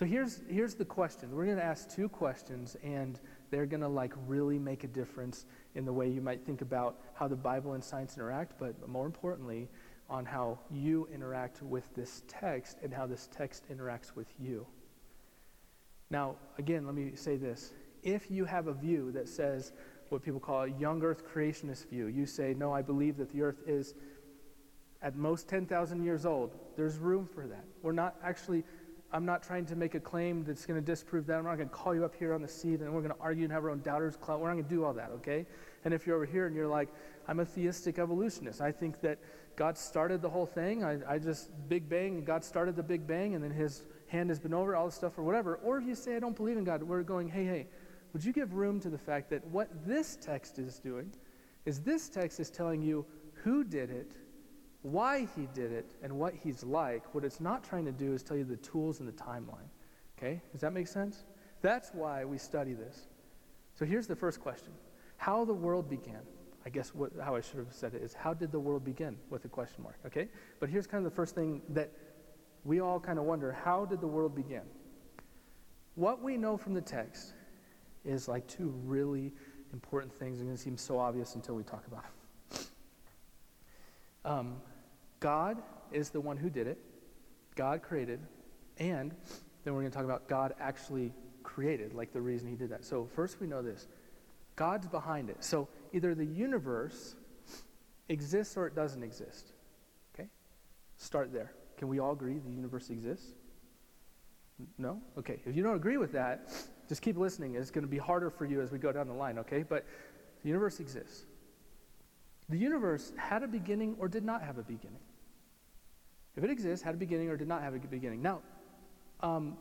[0.00, 1.30] So here's, here's the question.
[1.30, 5.44] We're going to ask two questions, and they're going to like really make a difference
[5.74, 9.04] in the way you might think about how the Bible and science interact, but more
[9.04, 9.68] importantly,
[10.08, 14.66] on how you interact with this text and how this text interacts with you.
[16.08, 17.74] Now, again, let me say this.
[18.02, 19.72] If you have a view that says
[20.08, 23.42] what people call a young earth creationist view, you say, no, I believe that the
[23.42, 23.92] earth is
[25.02, 27.64] at most 10,000 years old, there's room for that.
[27.82, 28.64] We're not actually
[29.12, 31.38] I'm not trying to make a claim that's going to disprove that.
[31.38, 33.20] I'm not going to call you up here on the seat and we're going to
[33.20, 34.40] argue and have our own doubters club.
[34.40, 35.46] We're not going to do all that, okay?
[35.84, 36.88] And if you're over here and you're like,
[37.26, 39.18] I'm a theistic evolutionist, I think that
[39.56, 40.84] God started the whole thing.
[40.84, 44.38] I, I just, Big Bang, God started the Big Bang and then his hand has
[44.38, 45.56] been over all this stuff or whatever.
[45.56, 47.66] Or if you say, I don't believe in God, we're going, hey, hey,
[48.12, 51.12] would you give room to the fact that what this text is doing
[51.64, 53.04] is this text is telling you
[53.42, 54.12] who did it
[54.82, 58.22] why he did it and what he's like, what it's not trying to do is
[58.22, 59.68] tell you the tools and the timeline.
[60.18, 60.40] Okay?
[60.52, 61.24] Does that make sense?
[61.62, 63.08] That's why we study this.
[63.78, 64.72] So here's the first question
[65.16, 66.22] How the world began.
[66.66, 69.16] I guess what, how I should have said it is, how did the world begin?
[69.30, 69.98] With a question mark.
[70.06, 70.28] Okay?
[70.58, 71.90] But here's kind of the first thing that
[72.64, 74.62] we all kind of wonder how did the world begin?
[75.94, 77.32] What we know from the text
[78.04, 79.32] is like two really
[79.72, 80.38] important things.
[80.38, 82.64] They're going to seem so obvious until we talk about them.
[84.22, 84.56] Um,
[85.20, 86.78] God is the one who did it,
[87.54, 88.20] God created,
[88.78, 89.14] and
[89.64, 92.84] then we're going to talk about God actually created, like the reason he did that.
[92.84, 93.86] So, first we know this
[94.56, 95.44] God's behind it.
[95.44, 97.14] So, either the universe
[98.08, 99.52] exists or it doesn't exist.
[100.14, 100.28] Okay?
[100.96, 101.52] Start there.
[101.76, 103.32] Can we all agree the universe exists?
[104.76, 105.00] No?
[105.18, 105.40] Okay.
[105.46, 106.52] If you don't agree with that,
[106.88, 107.54] just keep listening.
[107.54, 109.62] It's going to be harder for you as we go down the line, okay?
[109.62, 109.86] But
[110.42, 111.24] the universe exists.
[112.48, 114.98] The universe had a beginning or did not have a beginning.
[116.40, 118.22] If it exists, had a beginning or did not have a beginning.
[118.22, 118.40] Now,
[119.20, 119.58] um,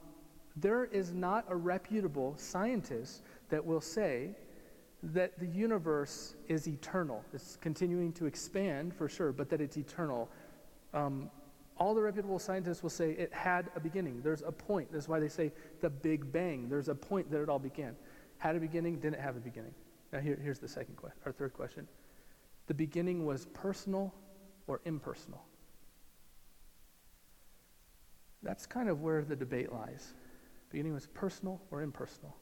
[0.55, 4.29] there is not a reputable scientist that will say
[5.03, 7.21] that the universe is eternal.
[7.33, 10.29] It's continuing to expand for sure, but that it's eternal.
[10.93, 11.29] Um,
[11.75, 14.21] all the reputable scientists will say it had a beginning.
[14.21, 14.89] There's a point.
[14.89, 16.69] That's why they say the Big Bang.
[16.69, 17.93] There's a point that it all began.
[18.37, 19.73] Had a beginning, didn't have a beginning.
[20.13, 21.89] Now, here, here's the second question, or third question
[22.67, 24.13] the beginning was personal
[24.67, 25.43] or impersonal?
[28.43, 30.13] That's kind of where the debate lies.
[30.71, 32.35] Beginning was personal or impersonal.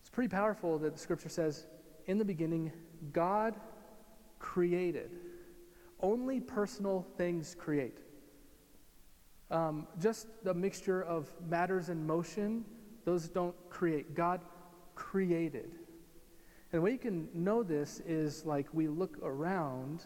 [0.00, 1.66] It's pretty powerful that the scripture says,
[2.06, 2.72] in the beginning,
[3.12, 3.54] God
[4.38, 5.10] created.
[6.00, 7.98] Only personal things create.
[9.50, 12.64] Um, just the mixture of matters in motion,
[13.04, 14.14] those don't create.
[14.14, 14.40] God
[14.94, 15.70] created.
[16.72, 20.04] And the way you can know this is like we look around.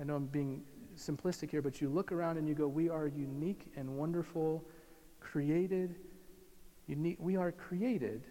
[0.00, 0.62] I know I'm being
[0.96, 4.64] simplistic here, but you look around and you go, We are unique and wonderful,
[5.20, 5.96] created.
[6.86, 8.22] Unique, we are created.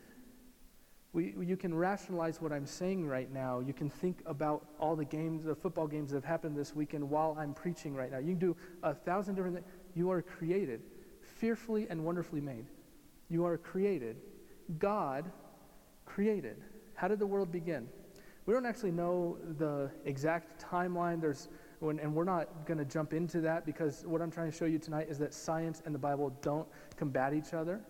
[1.13, 3.59] We, you can rationalize what I'm saying right now.
[3.59, 7.07] You can think about all the games, the football games that have happened this weekend
[7.07, 8.17] while I'm preaching right now.
[8.17, 9.67] You can do a thousand different things.
[9.93, 10.81] You are created,
[11.21, 12.65] fearfully and wonderfully made.
[13.29, 14.17] You are created.
[14.79, 15.31] God
[16.05, 16.57] created.
[16.95, 17.87] How did the world begin?
[18.45, 21.21] We don't actually know the exact timeline.
[21.21, 21.47] There's,
[21.89, 24.79] and we're not going to jump into that because what I'm trying to show you
[24.79, 27.81] tonight is that science and the Bible don't combat each other.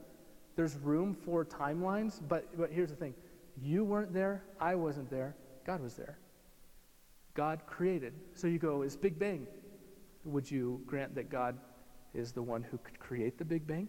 [0.55, 3.13] There's room for timelines, but, but here's the thing
[3.61, 6.17] you weren't there, I wasn't there, God was there.
[7.35, 8.13] God created.
[8.33, 9.47] So you go, is Big Bang?
[10.25, 11.57] Would you grant that God
[12.13, 13.87] is the one who could create the Big Bang?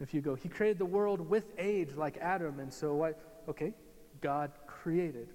[0.00, 3.20] If you go, He created the world with age like Adam, and so what?
[3.48, 3.74] Okay,
[4.20, 5.28] God created.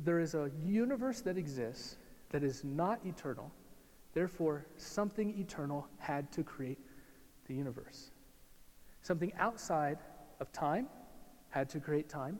[0.00, 1.96] There is a universe that exists
[2.30, 3.50] that is not eternal.
[4.14, 6.78] Therefore, something eternal had to create
[7.46, 8.10] the universe.
[9.02, 9.98] Something outside
[10.40, 10.88] of time
[11.50, 12.38] had to create time.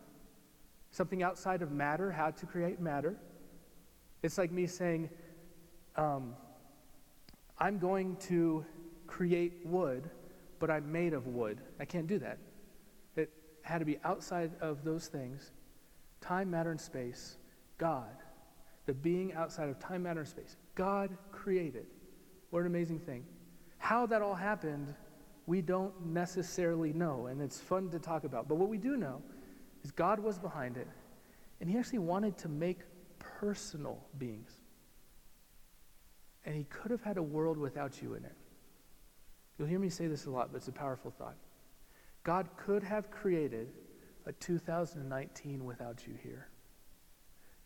[0.91, 3.17] Something outside of matter had to create matter.
[4.23, 5.11] It's like me saying,
[5.97, 6.35] um,
[7.59, 8.65] I'm going to
[9.07, 10.11] create wood,
[10.59, 11.61] but I'm made of wood.
[11.81, 12.39] I can't do that
[13.17, 13.31] It
[13.63, 15.53] had to be outside of those things
[16.21, 17.37] time, matter, and space.
[17.79, 18.17] God.
[18.89, 20.57] The being outside of time, matter, and space.
[20.75, 21.85] God created.
[22.49, 23.27] What an amazing thing.
[23.77, 24.95] How that all happened,
[25.45, 28.49] We don't necessarily know, and it's fun to talk about.
[28.49, 29.23] But what we do know
[29.85, 30.89] is God was behind it,
[31.61, 32.81] and He actually wanted to make
[33.19, 34.53] personal beings.
[36.47, 38.37] And He could have had a world without you in it.
[39.59, 41.37] You'll hear me say this a lot, but it's a powerful thought.
[42.25, 43.69] God could have created
[44.25, 46.49] a 2019 without you here.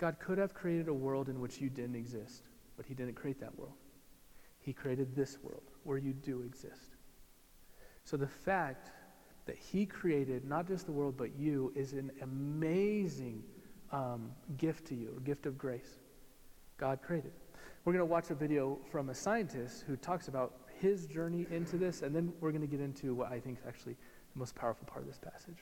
[0.02, 2.42] God could have created a world in which you didn't exist,
[2.76, 3.76] but He didn't create that world.
[4.58, 6.96] He created this world where you do exist.
[8.02, 8.90] So the fact
[9.46, 13.44] that He created not just the world, but you is an amazing
[13.92, 16.00] um, gift to you, a gift of grace.
[16.78, 17.30] God created.
[17.84, 21.76] We're going to watch a video from a scientist who talks about his journey into
[21.76, 23.94] this, and then we're going to get into what I think is actually
[24.32, 25.58] the most powerful part of this passage.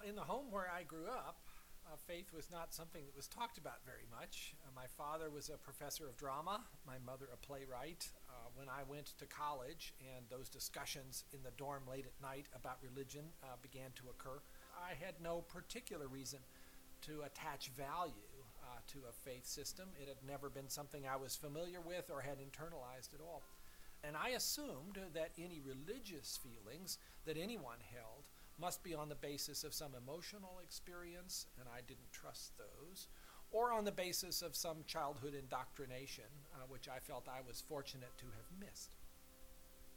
[0.00, 1.38] Well, in the home where I grew up,
[1.86, 4.54] uh, faith was not something that was talked about very much.
[4.66, 8.10] Uh, my father was a professor of drama, my mother a playwright.
[8.28, 12.46] Uh, when I went to college and those discussions in the dorm late at night
[12.56, 14.42] about religion uh, began to occur,
[14.74, 16.40] I had no particular reason
[17.02, 19.90] to attach value uh, to a faith system.
[20.02, 23.42] It had never been something I was familiar with or had internalized at all.
[24.02, 28.26] And I assumed that any religious feelings that anyone held
[28.60, 33.08] must be on the basis of some emotional experience, and I didn't trust those,
[33.50, 38.16] or on the basis of some childhood indoctrination, uh, which I felt I was fortunate
[38.18, 38.90] to have missed.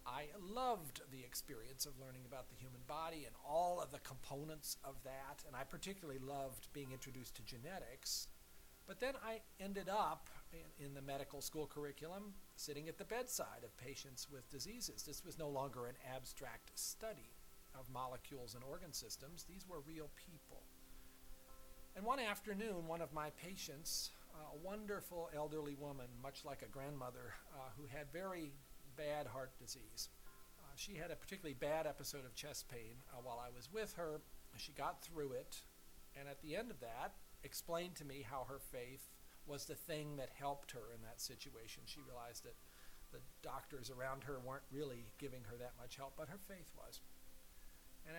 [0.06, 4.78] I loved the experience of learning about the human body and all of the components
[4.84, 8.28] of that, and I particularly loved being introduced to genetics.
[8.86, 13.64] But then I ended up in, in, the medical school curriculum sitting at the bedside
[13.64, 15.04] of patients with diseases.
[15.04, 17.33] This was no longer an abstract study
[17.78, 20.64] of molecules and organ systems, these were real people.
[21.96, 26.72] And one afternoon, one of my patients, uh, a wonderful elderly woman, much like a
[26.72, 28.52] grandmother, uh, who had very
[28.98, 30.10] bad heart disease,
[30.60, 33.94] uh, she had a particularly bad episode of chest pain uh, while I was with
[33.94, 34.22] her.
[34.58, 35.62] She got through it,
[36.16, 39.10] and at the end of that, explained to me how her faith
[39.46, 41.84] was the thing that helped her in that situation.
[41.86, 42.56] She realized that
[43.12, 47.02] the doctors around her weren't really giving her that much help, but her faith was.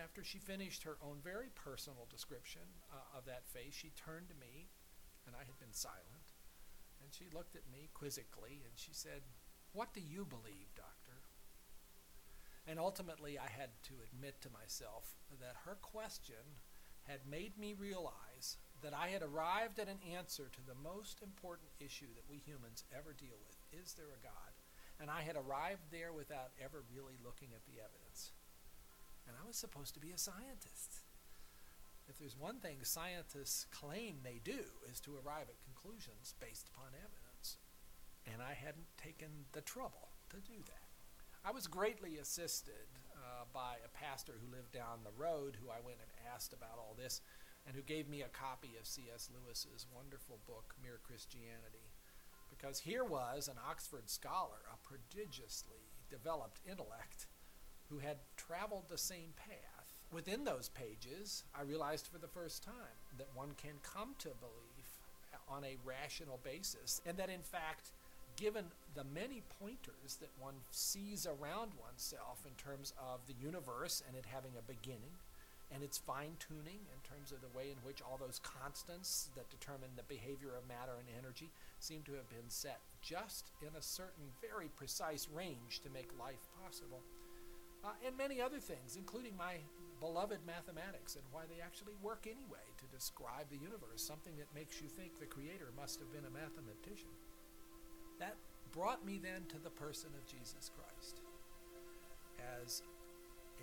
[0.05, 2.61] After she finished her own very personal description
[2.93, 4.69] uh, of that face, she turned to me,
[5.25, 6.29] and I had been silent,
[7.01, 9.25] and she looked at me quizzically, and she said,
[9.73, 11.25] What do you believe, doctor?
[12.69, 16.61] And ultimately, I had to admit to myself that her question
[17.09, 21.73] had made me realize that I had arrived at an answer to the most important
[21.81, 24.53] issue that we humans ever deal with is there a God?
[25.01, 28.33] And I had arrived there without ever really looking at the evidence.
[29.27, 31.01] And I was supposed to be a scientist.
[32.07, 34.61] If there's one thing scientists claim they do
[34.91, 37.57] is to arrive at conclusions based upon evidence.
[38.31, 40.85] And I hadn't taken the trouble to do that.
[41.45, 45.81] I was greatly assisted uh, by a pastor who lived down the road who I
[45.85, 47.21] went and asked about all this
[47.65, 49.29] and who gave me a copy of C.S.
[49.33, 51.93] Lewis's wonderful book, Mere Christianity.
[52.49, 57.27] Because here was an Oxford scholar, a prodigiously developed intellect,
[57.89, 59.85] who had traveled the same path.
[60.11, 64.99] Within those pages, I realized for the first time that one can come to belief
[65.49, 67.91] on a rational basis, and that in fact,
[68.35, 74.15] given the many pointers that one sees around oneself in terms of the universe and
[74.15, 75.13] it having a beginning,
[75.73, 79.49] and its fine tuning in terms of the way in which all those constants that
[79.49, 83.81] determine the behavior of matter and energy seem to have been set just in a
[83.81, 87.01] certain very precise range to make life possible
[87.85, 89.61] uh, and many other things, including my
[90.01, 94.81] beloved mathematics and why they actually work anyway to describe the universe, something that makes
[94.81, 97.13] you think the Creator must have been a mathematician.
[98.19, 98.35] That
[98.73, 101.21] brought me then to the person of Jesus Christ
[102.41, 102.81] as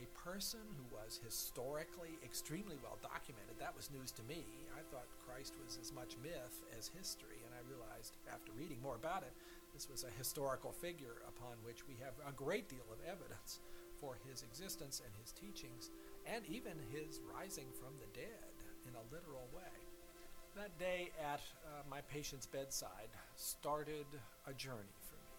[0.01, 3.61] a person who was historically extremely well documented.
[3.61, 4.47] That was news to me.
[4.73, 8.97] I thought Christ was as much myth as history, and I realized after reading more
[8.97, 9.35] about it,
[9.75, 13.61] this was a historical figure upon which we have a great deal of evidence
[14.03, 15.95] for his existence and his teachings,
[16.27, 18.51] and even his rising from the dead
[18.83, 19.79] in a literal way.
[20.59, 24.11] That day at uh, my patient's bedside started
[24.51, 25.39] a journey for me.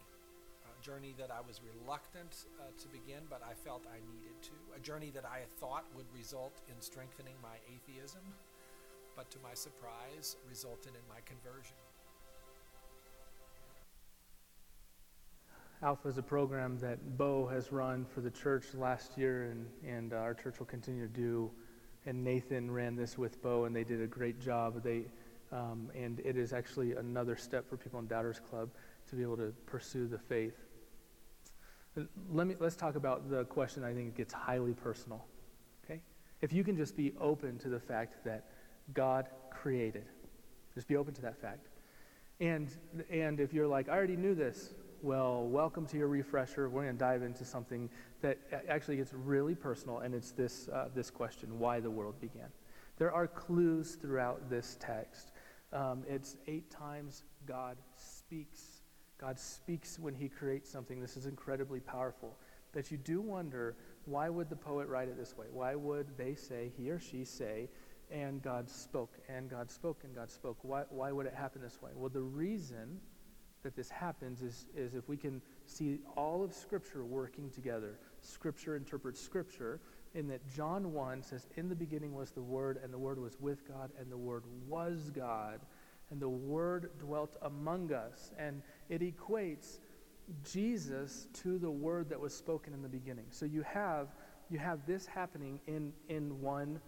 [0.64, 4.56] A journey that I was reluctant uh, to begin, but I felt I needed to.
[4.76, 8.24] A journey that I thought would result in strengthening my atheism,
[9.16, 11.78] but to my surprise, resulted in my conversion.
[15.84, 20.14] Alpha is a program that Bo has run for the church last year, and, and
[20.14, 21.52] uh, our church will continue to do
[22.06, 24.84] and Nathan ran this with Bo, and they did a great job.
[24.84, 25.06] They,
[25.52, 28.70] um, and it is actually another step for people in Doubters Club
[29.10, 30.58] to be able to pursue the faith.
[32.30, 35.24] Let me, let's talk about the question I think gets highly personal.
[35.86, 36.02] Okay?
[36.42, 38.46] If you can just be open to the fact that
[38.94, 40.06] God created,
[40.74, 41.68] just be open to that fact.
[42.40, 42.70] And,
[43.10, 46.70] and if you're like, I already knew this, well, welcome to your refresher.
[46.70, 47.90] We're going to dive into something
[48.22, 48.38] that
[48.70, 52.48] actually gets really personal, and it's this, uh, this question why the world began.
[52.98, 55.34] There are clues throughout this text.
[55.74, 58.84] Um, it's eight times God speaks.
[59.18, 61.02] God speaks when he creates something.
[61.02, 62.38] This is incredibly powerful.
[62.72, 65.48] That you do wonder why would the poet write it this way?
[65.52, 67.68] Why would they say, he or she say,
[68.10, 70.60] and God spoke, and God spoke, and God spoke?
[70.62, 71.92] Why, why would it happen this way?
[71.94, 73.02] Well, the reason
[73.64, 77.98] that this happens is, is if we can see all of Scripture working together.
[78.22, 79.80] Scripture interprets Scripture,
[80.14, 83.40] in that John 1 says, In the beginning was the Word, and the Word was
[83.40, 85.60] with God, and the Word was God,
[86.12, 88.32] and the Word dwelt among us.
[88.38, 89.80] And it equates
[90.44, 93.26] Jesus to the Word that was spoken in the beginning.
[93.32, 94.10] So you have,
[94.50, 96.80] you have this happening in, in one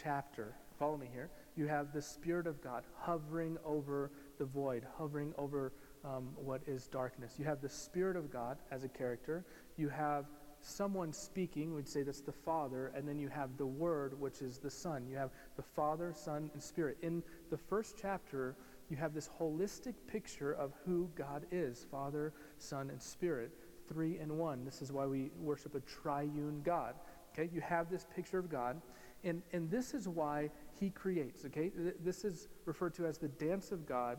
[0.00, 0.54] chapter.
[0.78, 1.28] Follow me here.
[1.56, 5.72] You have the Spirit of God hovering over the void, hovering over
[6.04, 7.34] um, what is darkness.
[7.38, 9.44] You have the Spirit of God as a character.
[9.76, 10.26] You have
[10.60, 14.58] someone speaking, we'd say that's the Father, and then you have the Word, which is
[14.58, 15.06] the Son.
[15.08, 16.98] You have the Father, Son, and Spirit.
[17.02, 18.56] In the first chapter,
[18.88, 23.52] you have this holistic picture of who God is Father, Son, and Spirit.
[23.88, 24.64] Three in one.
[24.64, 26.94] This is why we worship a triune God.
[27.32, 28.80] Okay, you have this picture of God,
[29.24, 31.44] and, and this is why He creates.
[31.44, 31.70] Okay,
[32.02, 34.18] this is referred to as the dance of God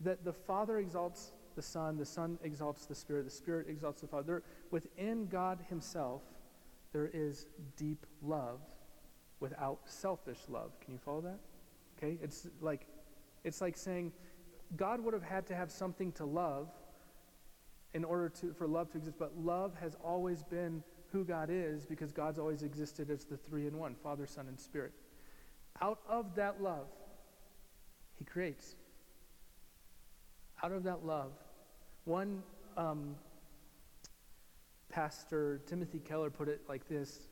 [0.00, 4.06] that the Father exalts the Son, the Son exalts the Spirit, the Spirit exalts the
[4.06, 4.42] Father.
[4.70, 6.22] Within God Himself,
[6.92, 8.60] there is deep love
[9.40, 10.78] without selfish love.
[10.80, 11.38] Can you follow that?
[11.96, 12.18] Okay?
[12.22, 12.86] It's like
[13.44, 14.12] it's like saying
[14.76, 16.68] God would have had to have something to love
[17.94, 21.86] in order to for love to exist, but love has always been who God is
[21.86, 24.92] because God's always existed as the three in one, Father, Son, and Spirit.
[25.80, 26.86] Out of that love,
[28.16, 28.76] He creates
[30.62, 31.32] out of that love.
[32.04, 32.42] One
[32.76, 33.16] um,
[34.88, 37.28] pastor, Timothy Keller, put it like this.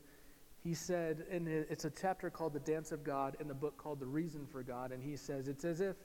[0.63, 3.99] He said, and it's a chapter called The Dance of God in the book called
[3.99, 5.95] The Reason for God, and he says, it's as if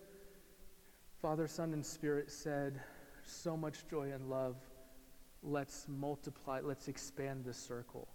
[1.20, 2.80] Father, Son, and Spirit said,
[3.24, 4.56] so much joy and love.
[5.42, 8.08] Let's multiply, let's expand the circle.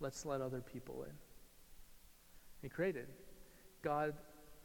[0.00, 1.14] Let's let other people in.
[2.60, 3.06] He created.
[3.82, 4.14] God,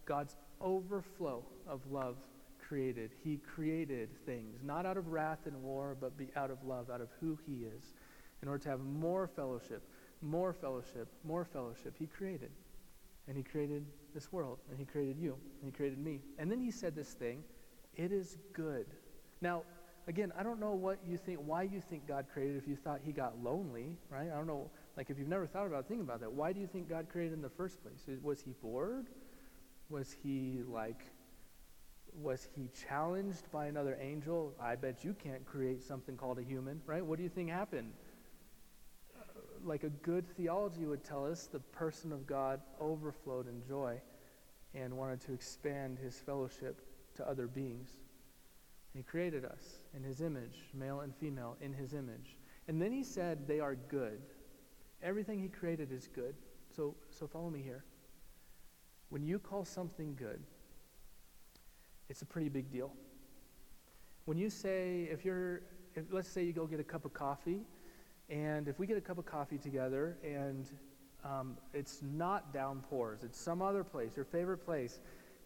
[0.06, 2.18] God's overflow of love
[2.68, 3.12] created.
[3.24, 7.02] He created things, not out of wrath and war, but be out of love, out
[7.02, 7.94] of who He is,
[8.42, 9.84] in order to have more fellowship,
[10.22, 11.96] more fellowship, more fellowship.
[11.98, 12.52] He created.
[13.28, 16.22] And He created this world, and He created you, and He created me.
[16.38, 17.44] And then He said this thing
[17.96, 18.86] it is good.
[19.42, 19.64] Now,
[20.08, 23.00] again, I don't know what you think, why you think God created if you thought
[23.04, 24.30] He got lonely, right?
[24.32, 24.70] I don't know.
[24.96, 27.34] Like, if you've never thought about thinking about that, why do you think God created
[27.34, 28.08] in the first place?
[28.22, 29.08] Was He bored?
[29.90, 31.02] Was He like
[32.22, 34.54] was he challenged by another angel?
[34.60, 37.06] I bet you can't create something called a human, right?
[37.06, 37.94] What do you think happened?
[39.16, 39.24] Uh,
[39.64, 44.02] like a good theology would tell us, the person of God overflowed in joy
[44.74, 46.82] and wanted to expand his fellowship
[47.16, 47.90] to other beings.
[48.94, 52.38] He created us in his image, male and female, in his image.
[52.68, 54.22] And then he said they are good.
[55.04, 56.36] Everything he created is good.
[56.76, 57.84] So, so follow me here.
[59.10, 60.42] When you call something good,
[62.10, 62.92] it's a pretty big deal.
[64.26, 65.62] When you say, if you're,
[65.96, 67.62] if, let's say you go get a cup of coffee,
[68.30, 70.68] and if we get a cup of coffee together and
[71.24, 75.00] um, it's not downpours, it's some other place, your favorite place,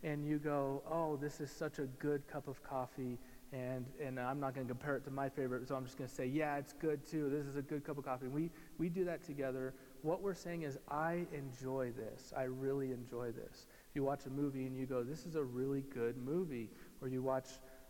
[0.04, 3.20] and you go, oh, this is such a good cup of coffee,
[3.54, 6.10] and, and I'm not going to compare it to my favorite, so I'm just going
[6.10, 7.30] to say, yeah, it's good too.
[7.30, 8.28] This is a good cup of coffee.
[8.28, 9.76] We, we do that together.
[10.02, 12.34] What we're saying is, I enjoy this.
[12.36, 15.84] I really enjoy this you watch a movie and you go, this is a really
[15.94, 16.70] good movie,
[17.02, 17.48] or you watch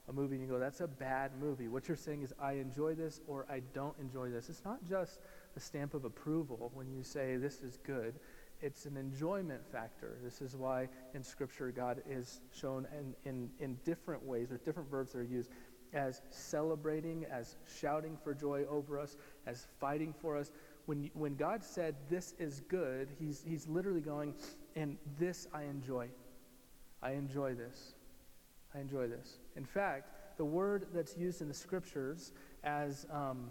[0.09, 1.67] a movie and you go, that's a bad movie.
[1.67, 4.49] What you're saying is, I enjoy this or I don't enjoy this.
[4.49, 5.19] It's not just
[5.55, 8.15] a stamp of approval when you say this is good.
[8.61, 10.17] It's an enjoyment factor.
[10.23, 14.89] This is why in Scripture God is shown in, in, in different ways, there's different
[14.89, 15.51] verbs that are used
[15.93, 20.51] as celebrating, as shouting for joy over us, as fighting for us.
[20.85, 24.33] When, when God said this is good, he's, he's literally going,
[24.75, 26.07] and this I enjoy.
[27.01, 27.93] I enjoy this.
[28.73, 29.39] I enjoy this.
[29.55, 32.31] In fact, the word that's used in the scriptures
[32.63, 33.49] as um,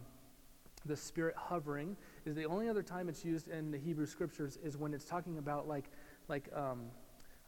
[0.87, 4.77] the Spirit hovering is the only other time it's used in the Hebrew scriptures is
[4.77, 5.91] when it's talking about like,
[6.29, 6.87] like um,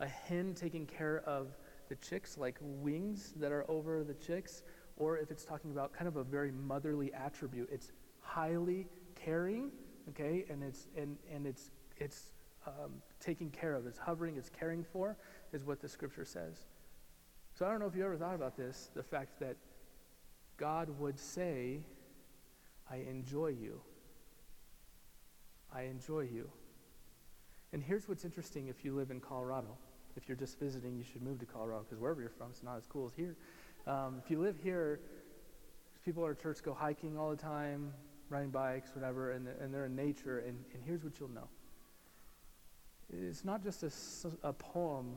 [0.00, 1.56] a hen taking care of
[1.88, 4.62] the chicks, like wings that are over the chicks,
[4.96, 7.68] or if it's talking about kind of a very motherly attribute.
[7.72, 9.70] It's highly caring,
[10.10, 12.32] okay, and it's and and it's it's
[12.66, 15.16] um, taking care of, it's hovering, it's caring for,
[15.52, 16.66] is what the scripture says.
[17.54, 19.56] So I don't know if you ever thought about this, the fact that
[20.56, 21.80] God would say,
[22.90, 23.80] I enjoy you.
[25.74, 26.50] I enjoy you.
[27.72, 29.76] And here's what's interesting if you live in Colorado.
[30.16, 32.76] If you're just visiting, you should move to Colorado because wherever you're from, it's not
[32.76, 33.34] as cool as here.
[33.86, 35.00] Um, if you live here,
[36.04, 37.92] people at our church go hiking all the time,
[38.28, 40.40] riding bikes, whatever, and, and they're in nature.
[40.40, 41.48] And, and here's what you'll know
[43.12, 45.14] it's not just a, a poem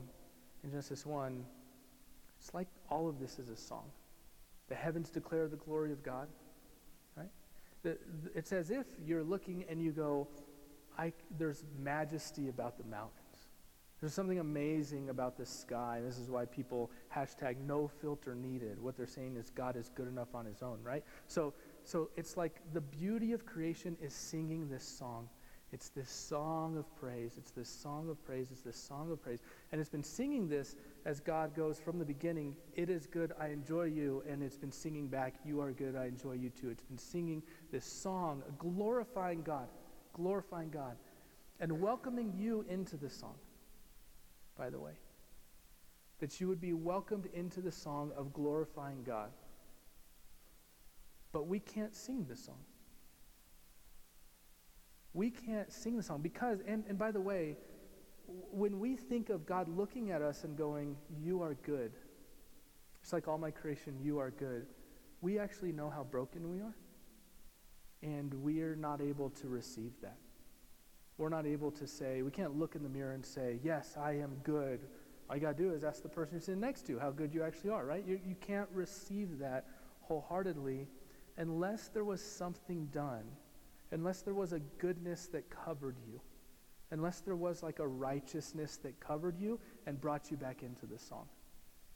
[0.62, 1.44] in Genesis 1,
[2.38, 3.84] it's like all of this is a song.
[4.68, 6.28] The heavens declare the glory of God,
[7.16, 7.30] right?
[7.82, 10.28] The, the, it's as if you're looking and you go,
[10.98, 13.22] I, there's majesty about the mountains.
[14.00, 16.00] There's something amazing about the sky.
[16.04, 18.80] This is why people hashtag no filter needed.
[18.80, 21.02] What they're saying is God is good enough on his own, right?
[21.26, 25.28] So, so it's like the beauty of creation is singing this song.
[25.72, 27.32] It's this song of praise.
[27.36, 28.48] It's this song of praise.
[28.52, 29.40] It's this song of praise.
[29.72, 33.48] And it's been singing this as God goes from the beginning, It is good, I
[33.48, 34.22] enjoy you.
[34.28, 36.70] And it's been singing back, You are good, I enjoy you too.
[36.70, 37.42] It's been singing
[37.72, 39.66] this song, glorifying God,
[40.12, 40.96] glorifying God,
[41.58, 43.34] and welcoming you into the song,
[44.56, 44.92] by the way.
[46.20, 49.30] That you would be welcomed into the song of glorifying God.
[51.32, 52.64] But we can't sing this song
[55.16, 57.56] we can't sing the song because, and, and by the way,
[58.52, 61.92] when we think of God looking at us and going, You are good,
[63.02, 64.66] it's like all my creation, you are good,
[65.22, 66.74] we actually know how broken we are.
[68.02, 70.18] And we are not able to receive that.
[71.16, 74.12] We're not able to say, we can't look in the mirror and say, Yes, I
[74.12, 74.80] am good.
[75.30, 77.32] All you got to do is ask the person you're sitting next to how good
[77.32, 78.04] you actually are, right?
[78.06, 79.64] You, you can't receive that
[80.02, 80.86] wholeheartedly
[81.38, 83.24] unless there was something done
[83.92, 86.20] unless there was a goodness that covered you,
[86.90, 90.98] unless there was like a righteousness that covered you and brought you back into the
[90.98, 91.26] song.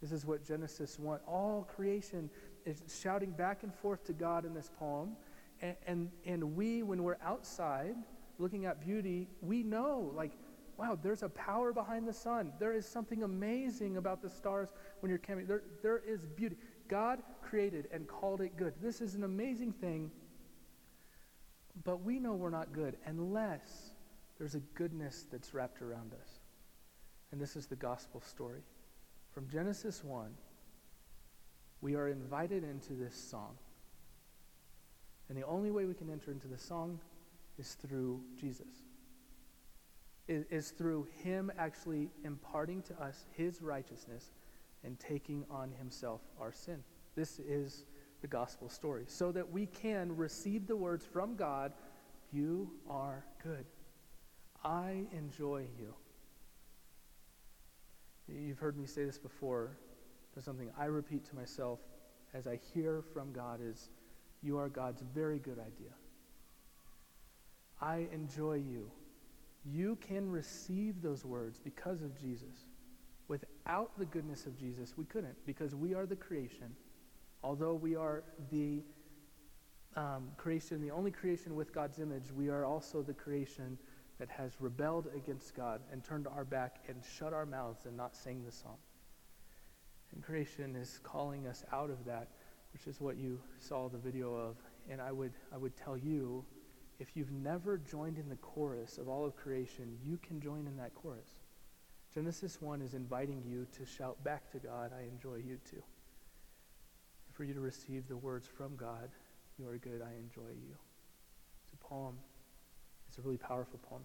[0.00, 2.30] This is what Genesis 1, all creation
[2.64, 5.16] is shouting back and forth to God in this poem.
[5.60, 7.96] And, and, and we, when we're outside
[8.38, 10.32] looking at beauty, we know, like,
[10.78, 12.52] wow, there's a power behind the sun.
[12.58, 14.70] There is something amazing about the stars
[15.00, 15.46] when you're camping.
[15.46, 16.56] There, there is beauty.
[16.88, 18.72] God created and called it good.
[18.80, 20.10] This is an amazing thing
[21.84, 23.92] but we know we're not good unless
[24.38, 26.40] there's a goodness that's wrapped around us.
[27.32, 28.62] And this is the gospel story.
[29.32, 30.30] From Genesis 1,
[31.80, 33.56] we are invited into this song.
[35.28, 36.98] And the only way we can enter into the song
[37.58, 38.66] is through Jesus.
[40.26, 44.32] Is, is through him actually imparting to us his righteousness
[44.84, 46.82] and taking on himself our sin.
[47.14, 47.84] This is
[48.20, 51.72] the gospel story so that we can receive the words from God
[52.32, 53.64] You are good.
[54.64, 55.94] I enjoy you.
[58.28, 59.76] You've heard me say this before,
[60.34, 61.80] but something I repeat to myself
[62.34, 63.90] as I hear from God is
[64.42, 65.92] You are God's very good idea.
[67.80, 68.90] I enjoy you.
[69.64, 72.66] You can receive those words because of Jesus.
[73.28, 76.74] Without the goodness of Jesus, we couldn't because we are the creation
[77.42, 78.82] Although we are the
[79.96, 83.78] um, creation, the only creation with God's image, we are also the creation
[84.18, 88.14] that has rebelled against God and turned our back and shut our mouths and not
[88.14, 88.76] sang the song.
[90.12, 92.28] And creation is calling us out of that,
[92.72, 94.56] which is what you saw the video of.
[94.90, 96.44] And I would, I would tell you,
[96.98, 100.76] if you've never joined in the chorus of all of creation, you can join in
[100.76, 101.30] that chorus.
[102.12, 105.82] Genesis 1 is inviting you to shout back to God, I enjoy you too
[107.40, 109.08] for you to receive the words from God,
[109.58, 110.76] You are good, I enjoy you.
[111.64, 112.16] It's a poem.
[113.08, 114.02] It's a really powerful poem.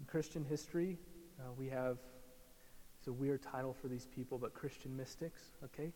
[0.00, 0.96] In Christian history,
[1.38, 1.98] uh, we have,
[2.98, 5.92] it's a weird title for these people, but Christian mystics, okay?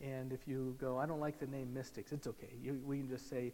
[0.00, 2.54] And if you go, I don't like the name mystics, it's okay.
[2.62, 3.52] You, we can just say,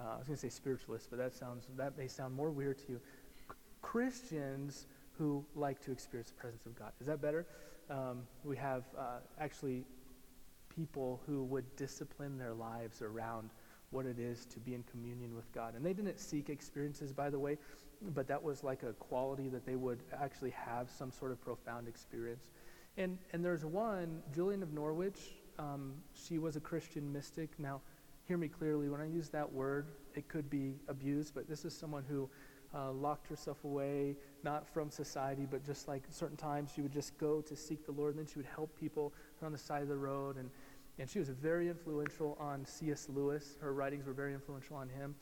[0.00, 2.78] uh, I was going to say spiritualists, but that sounds that may sound more weird
[2.78, 3.00] to you.
[3.50, 4.86] C- Christians
[5.18, 6.92] who like to experience the presence of God.
[6.98, 7.44] Is that better?
[7.90, 9.84] Um, we have uh, actually
[10.74, 13.50] people who would discipline their lives around
[13.90, 15.74] what it is to be in communion with God.
[15.74, 17.58] And they didn't seek experiences, by the way,
[18.14, 21.88] but that was like a quality that they would actually have some sort of profound
[21.88, 22.50] experience.
[22.96, 27.50] And, and there's one, Julian of Norwich, um, she was a Christian mystic.
[27.58, 27.80] Now,
[28.26, 28.88] hear me clearly.
[28.88, 32.30] When I use that word, it could be abused, but this is someone who
[32.74, 37.16] uh, locked herself away, not from society, but just like certain times she would just
[37.18, 39.12] go to seek the Lord, and then she would help people
[39.42, 40.36] on the side of the road.
[40.36, 40.50] And,
[40.98, 43.08] and she was very influential on C.S.
[43.08, 43.56] Lewis.
[43.60, 45.14] Her writings were very influential on him.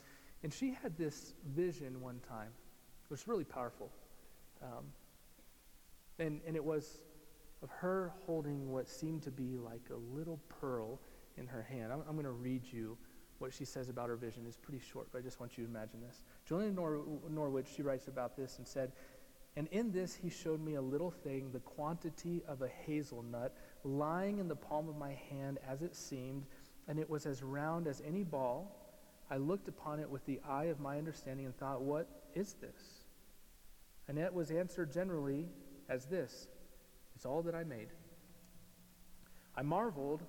[0.43, 2.51] And she had this vision one time,
[3.09, 3.91] which was really powerful.
[4.63, 4.85] Um,
[6.19, 7.01] and, and it was
[7.63, 11.01] of her holding what seemed to be like a little pearl
[11.37, 11.93] in her hand.
[11.93, 12.97] I'm, I'm going to read you
[13.39, 14.45] what she says about her vision.
[14.47, 16.23] is pretty short, but I just want you to imagine this.
[16.47, 18.93] Julian Nor- Norwich, she writes about this and said,
[19.57, 24.39] And in this he showed me a little thing, the quantity of a hazelnut, lying
[24.39, 26.47] in the palm of my hand as it seemed,
[26.89, 28.75] and it was as round as any ball.
[29.31, 33.05] I looked upon it with the eye of my understanding and thought, What is this?
[34.09, 35.47] And it was answered generally
[35.89, 36.49] as this
[37.15, 37.89] It's all that I made.
[39.55, 40.23] I marveled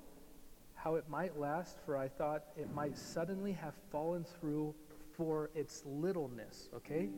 [0.84, 4.74] how it might last, for I thought it might suddenly have fallen through
[5.12, 6.70] for its littleness.
[6.74, 7.10] Okay?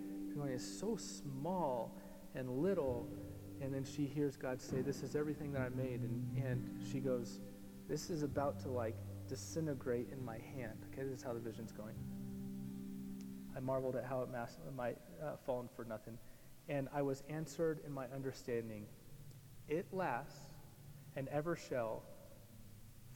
[0.48, 1.96] It's so small
[2.34, 3.08] and little.
[3.62, 6.02] And then she hears God say, This is everything that I made.
[6.02, 7.40] And, and she goes,
[7.88, 8.96] This is about to like
[9.30, 10.80] disintegrate in my hand.
[10.92, 11.96] Okay, this is how the vision's going.
[13.56, 16.18] I marveled at how it mass- might uh, fallen for nothing.
[16.68, 18.88] And I was answered in my understanding.
[19.68, 20.40] It lasts
[21.16, 22.04] and ever shall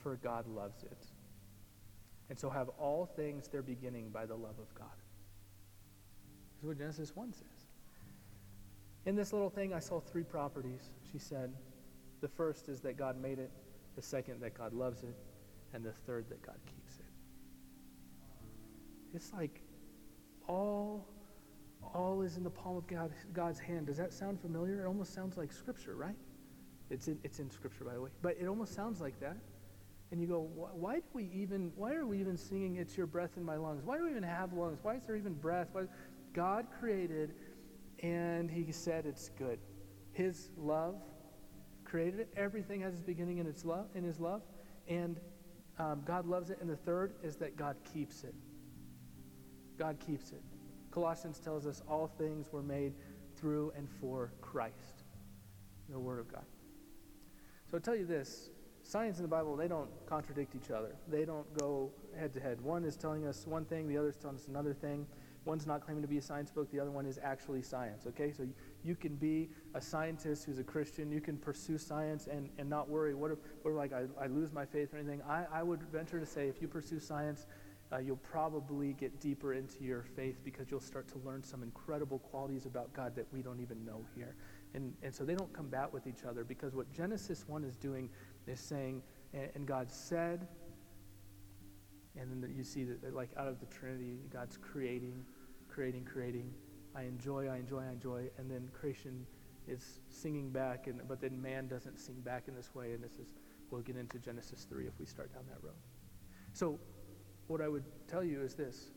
[0.06, 1.08] for God loves it.
[2.30, 5.02] And so have all things their beginning by the love of God.
[6.60, 7.66] Is what Genesis 1 says.
[9.08, 11.52] In this little thing, I saw three properties, she said.
[12.22, 13.50] The first is that God made it,
[13.96, 15.16] the second, that God loves it,
[15.74, 17.06] and the third, that God keeps it.
[19.16, 19.64] It's like
[20.48, 21.08] all,
[21.96, 23.88] all is in the palm of God, God's hand.
[23.88, 24.84] Does that sound familiar?
[24.84, 26.18] It almost sounds like Scripture, right?
[26.92, 28.12] It's in, it's in Scripture, by the way.
[28.22, 29.38] But it almost sounds like that
[30.12, 33.32] and you go, why do we even, why are we even singing "It's Your Breath
[33.38, 33.84] in My Lungs"?
[33.84, 34.80] Why do we even have lungs?
[34.84, 35.70] Why is there even breath?
[35.72, 35.84] Why?
[36.34, 37.34] God created,
[38.04, 39.60] and He said it's good.
[40.12, 40.96] His love
[41.84, 42.30] created it.
[42.38, 44.42] Everything has its beginning in its love, in His love,
[44.88, 45.20] and
[45.80, 46.60] um, God loves it.
[46.62, 48.36] And the third is that God keeps it.
[49.78, 50.42] God keeps it.
[50.92, 52.94] Colossians tells us all things were made
[53.36, 55.04] through and for Christ,
[55.90, 56.46] the Word of God.
[57.70, 58.50] So I'll tell you this
[58.86, 60.96] science and the Bible, they don't contradict each other.
[61.08, 62.62] They don't go head to head.
[62.62, 65.08] One is telling us one thing, the other is telling us another thing.
[65.44, 68.32] One's not claiming to be a science book, the other one is actually science, okay?
[68.32, 68.48] So
[68.84, 72.90] you can be a scientist who's a Christian, you can pursue science and, and not
[72.90, 75.22] worry, what if, what if like, I, I lose my faith or anything?
[75.28, 77.46] I, I would venture to say if you pursue science,
[77.94, 82.20] uh, you'll probably get deeper into your faith because you'll start to learn some incredible
[82.20, 84.36] qualities about God that we don't even know here.
[84.74, 88.10] And, and so they don't combat with each other because what Genesis 1 is doing
[88.48, 89.02] is saying,
[89.34, 90.48] and, God said,
[92.18, 95.26] and then you see that, like, out of the Trinity, God's creating,
[95.68, 96.54] creating, creating.
[96.96, 98.30] I enjoy, I enjoy, I enjoy.
[98.38, 99.26] And then creation
[99.68, 102.94] is singing back, and, but then man doesn't sing back in this way.
[102.94, 103.28] And this is,
[103.72, 105.76] we'll get into Genesis 3 if we start down that road.
[106.54, 106.80] So,
[107.48, 108.92] what I would tell you is this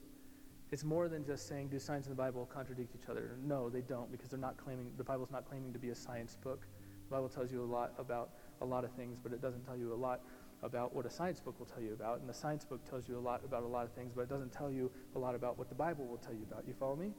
[0.70, 3.36] it's more than just saying, do science and the Bible contradict each other?
[3.42, 6.36] No, they don't, because they're not claiming, the Bible's not claiming to be a science
[6.42, 6.66] book.
[7.08, 8.30] The Bible tells you a lot about
[8.60, 10.20] a lot of things, but it doesn't tell you a lot
[10.62, 12.20] about what a science book will tell you about.
[12.20, 14.28] And the science book tells you a lot about a lot of things, but it
[14.28, 16.64] doesn't tell you a lot about what the Bible will tell you about.
[16.66, 17.12] You follow me?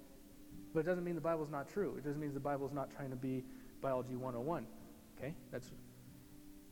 [0.74, 1.96] But it doesn't mean the Bible's not true.
[1.98, 3.44] It doesn't mean the Bible's not trying to be
[3.82, 4.66] biology 101.
[5.18, 5.34] Okay?
[5.52, 5.72] That's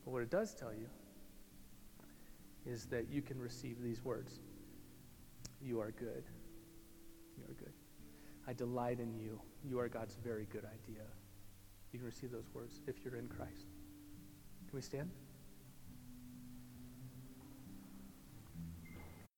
[0.04, 0.86] but what it does tell you
[2.64, 4.40] is that you can receive these words.
[5.60, 6.24] You are good.
[7.36, 7.72] You are good.
[8.46, 9.40] I delight in you.
[9.62, 11.04] You are God's very good idea.
[11.92, 13.67] You can receive those words if you're in Christ.
[14.68, 15.10] Can we stand?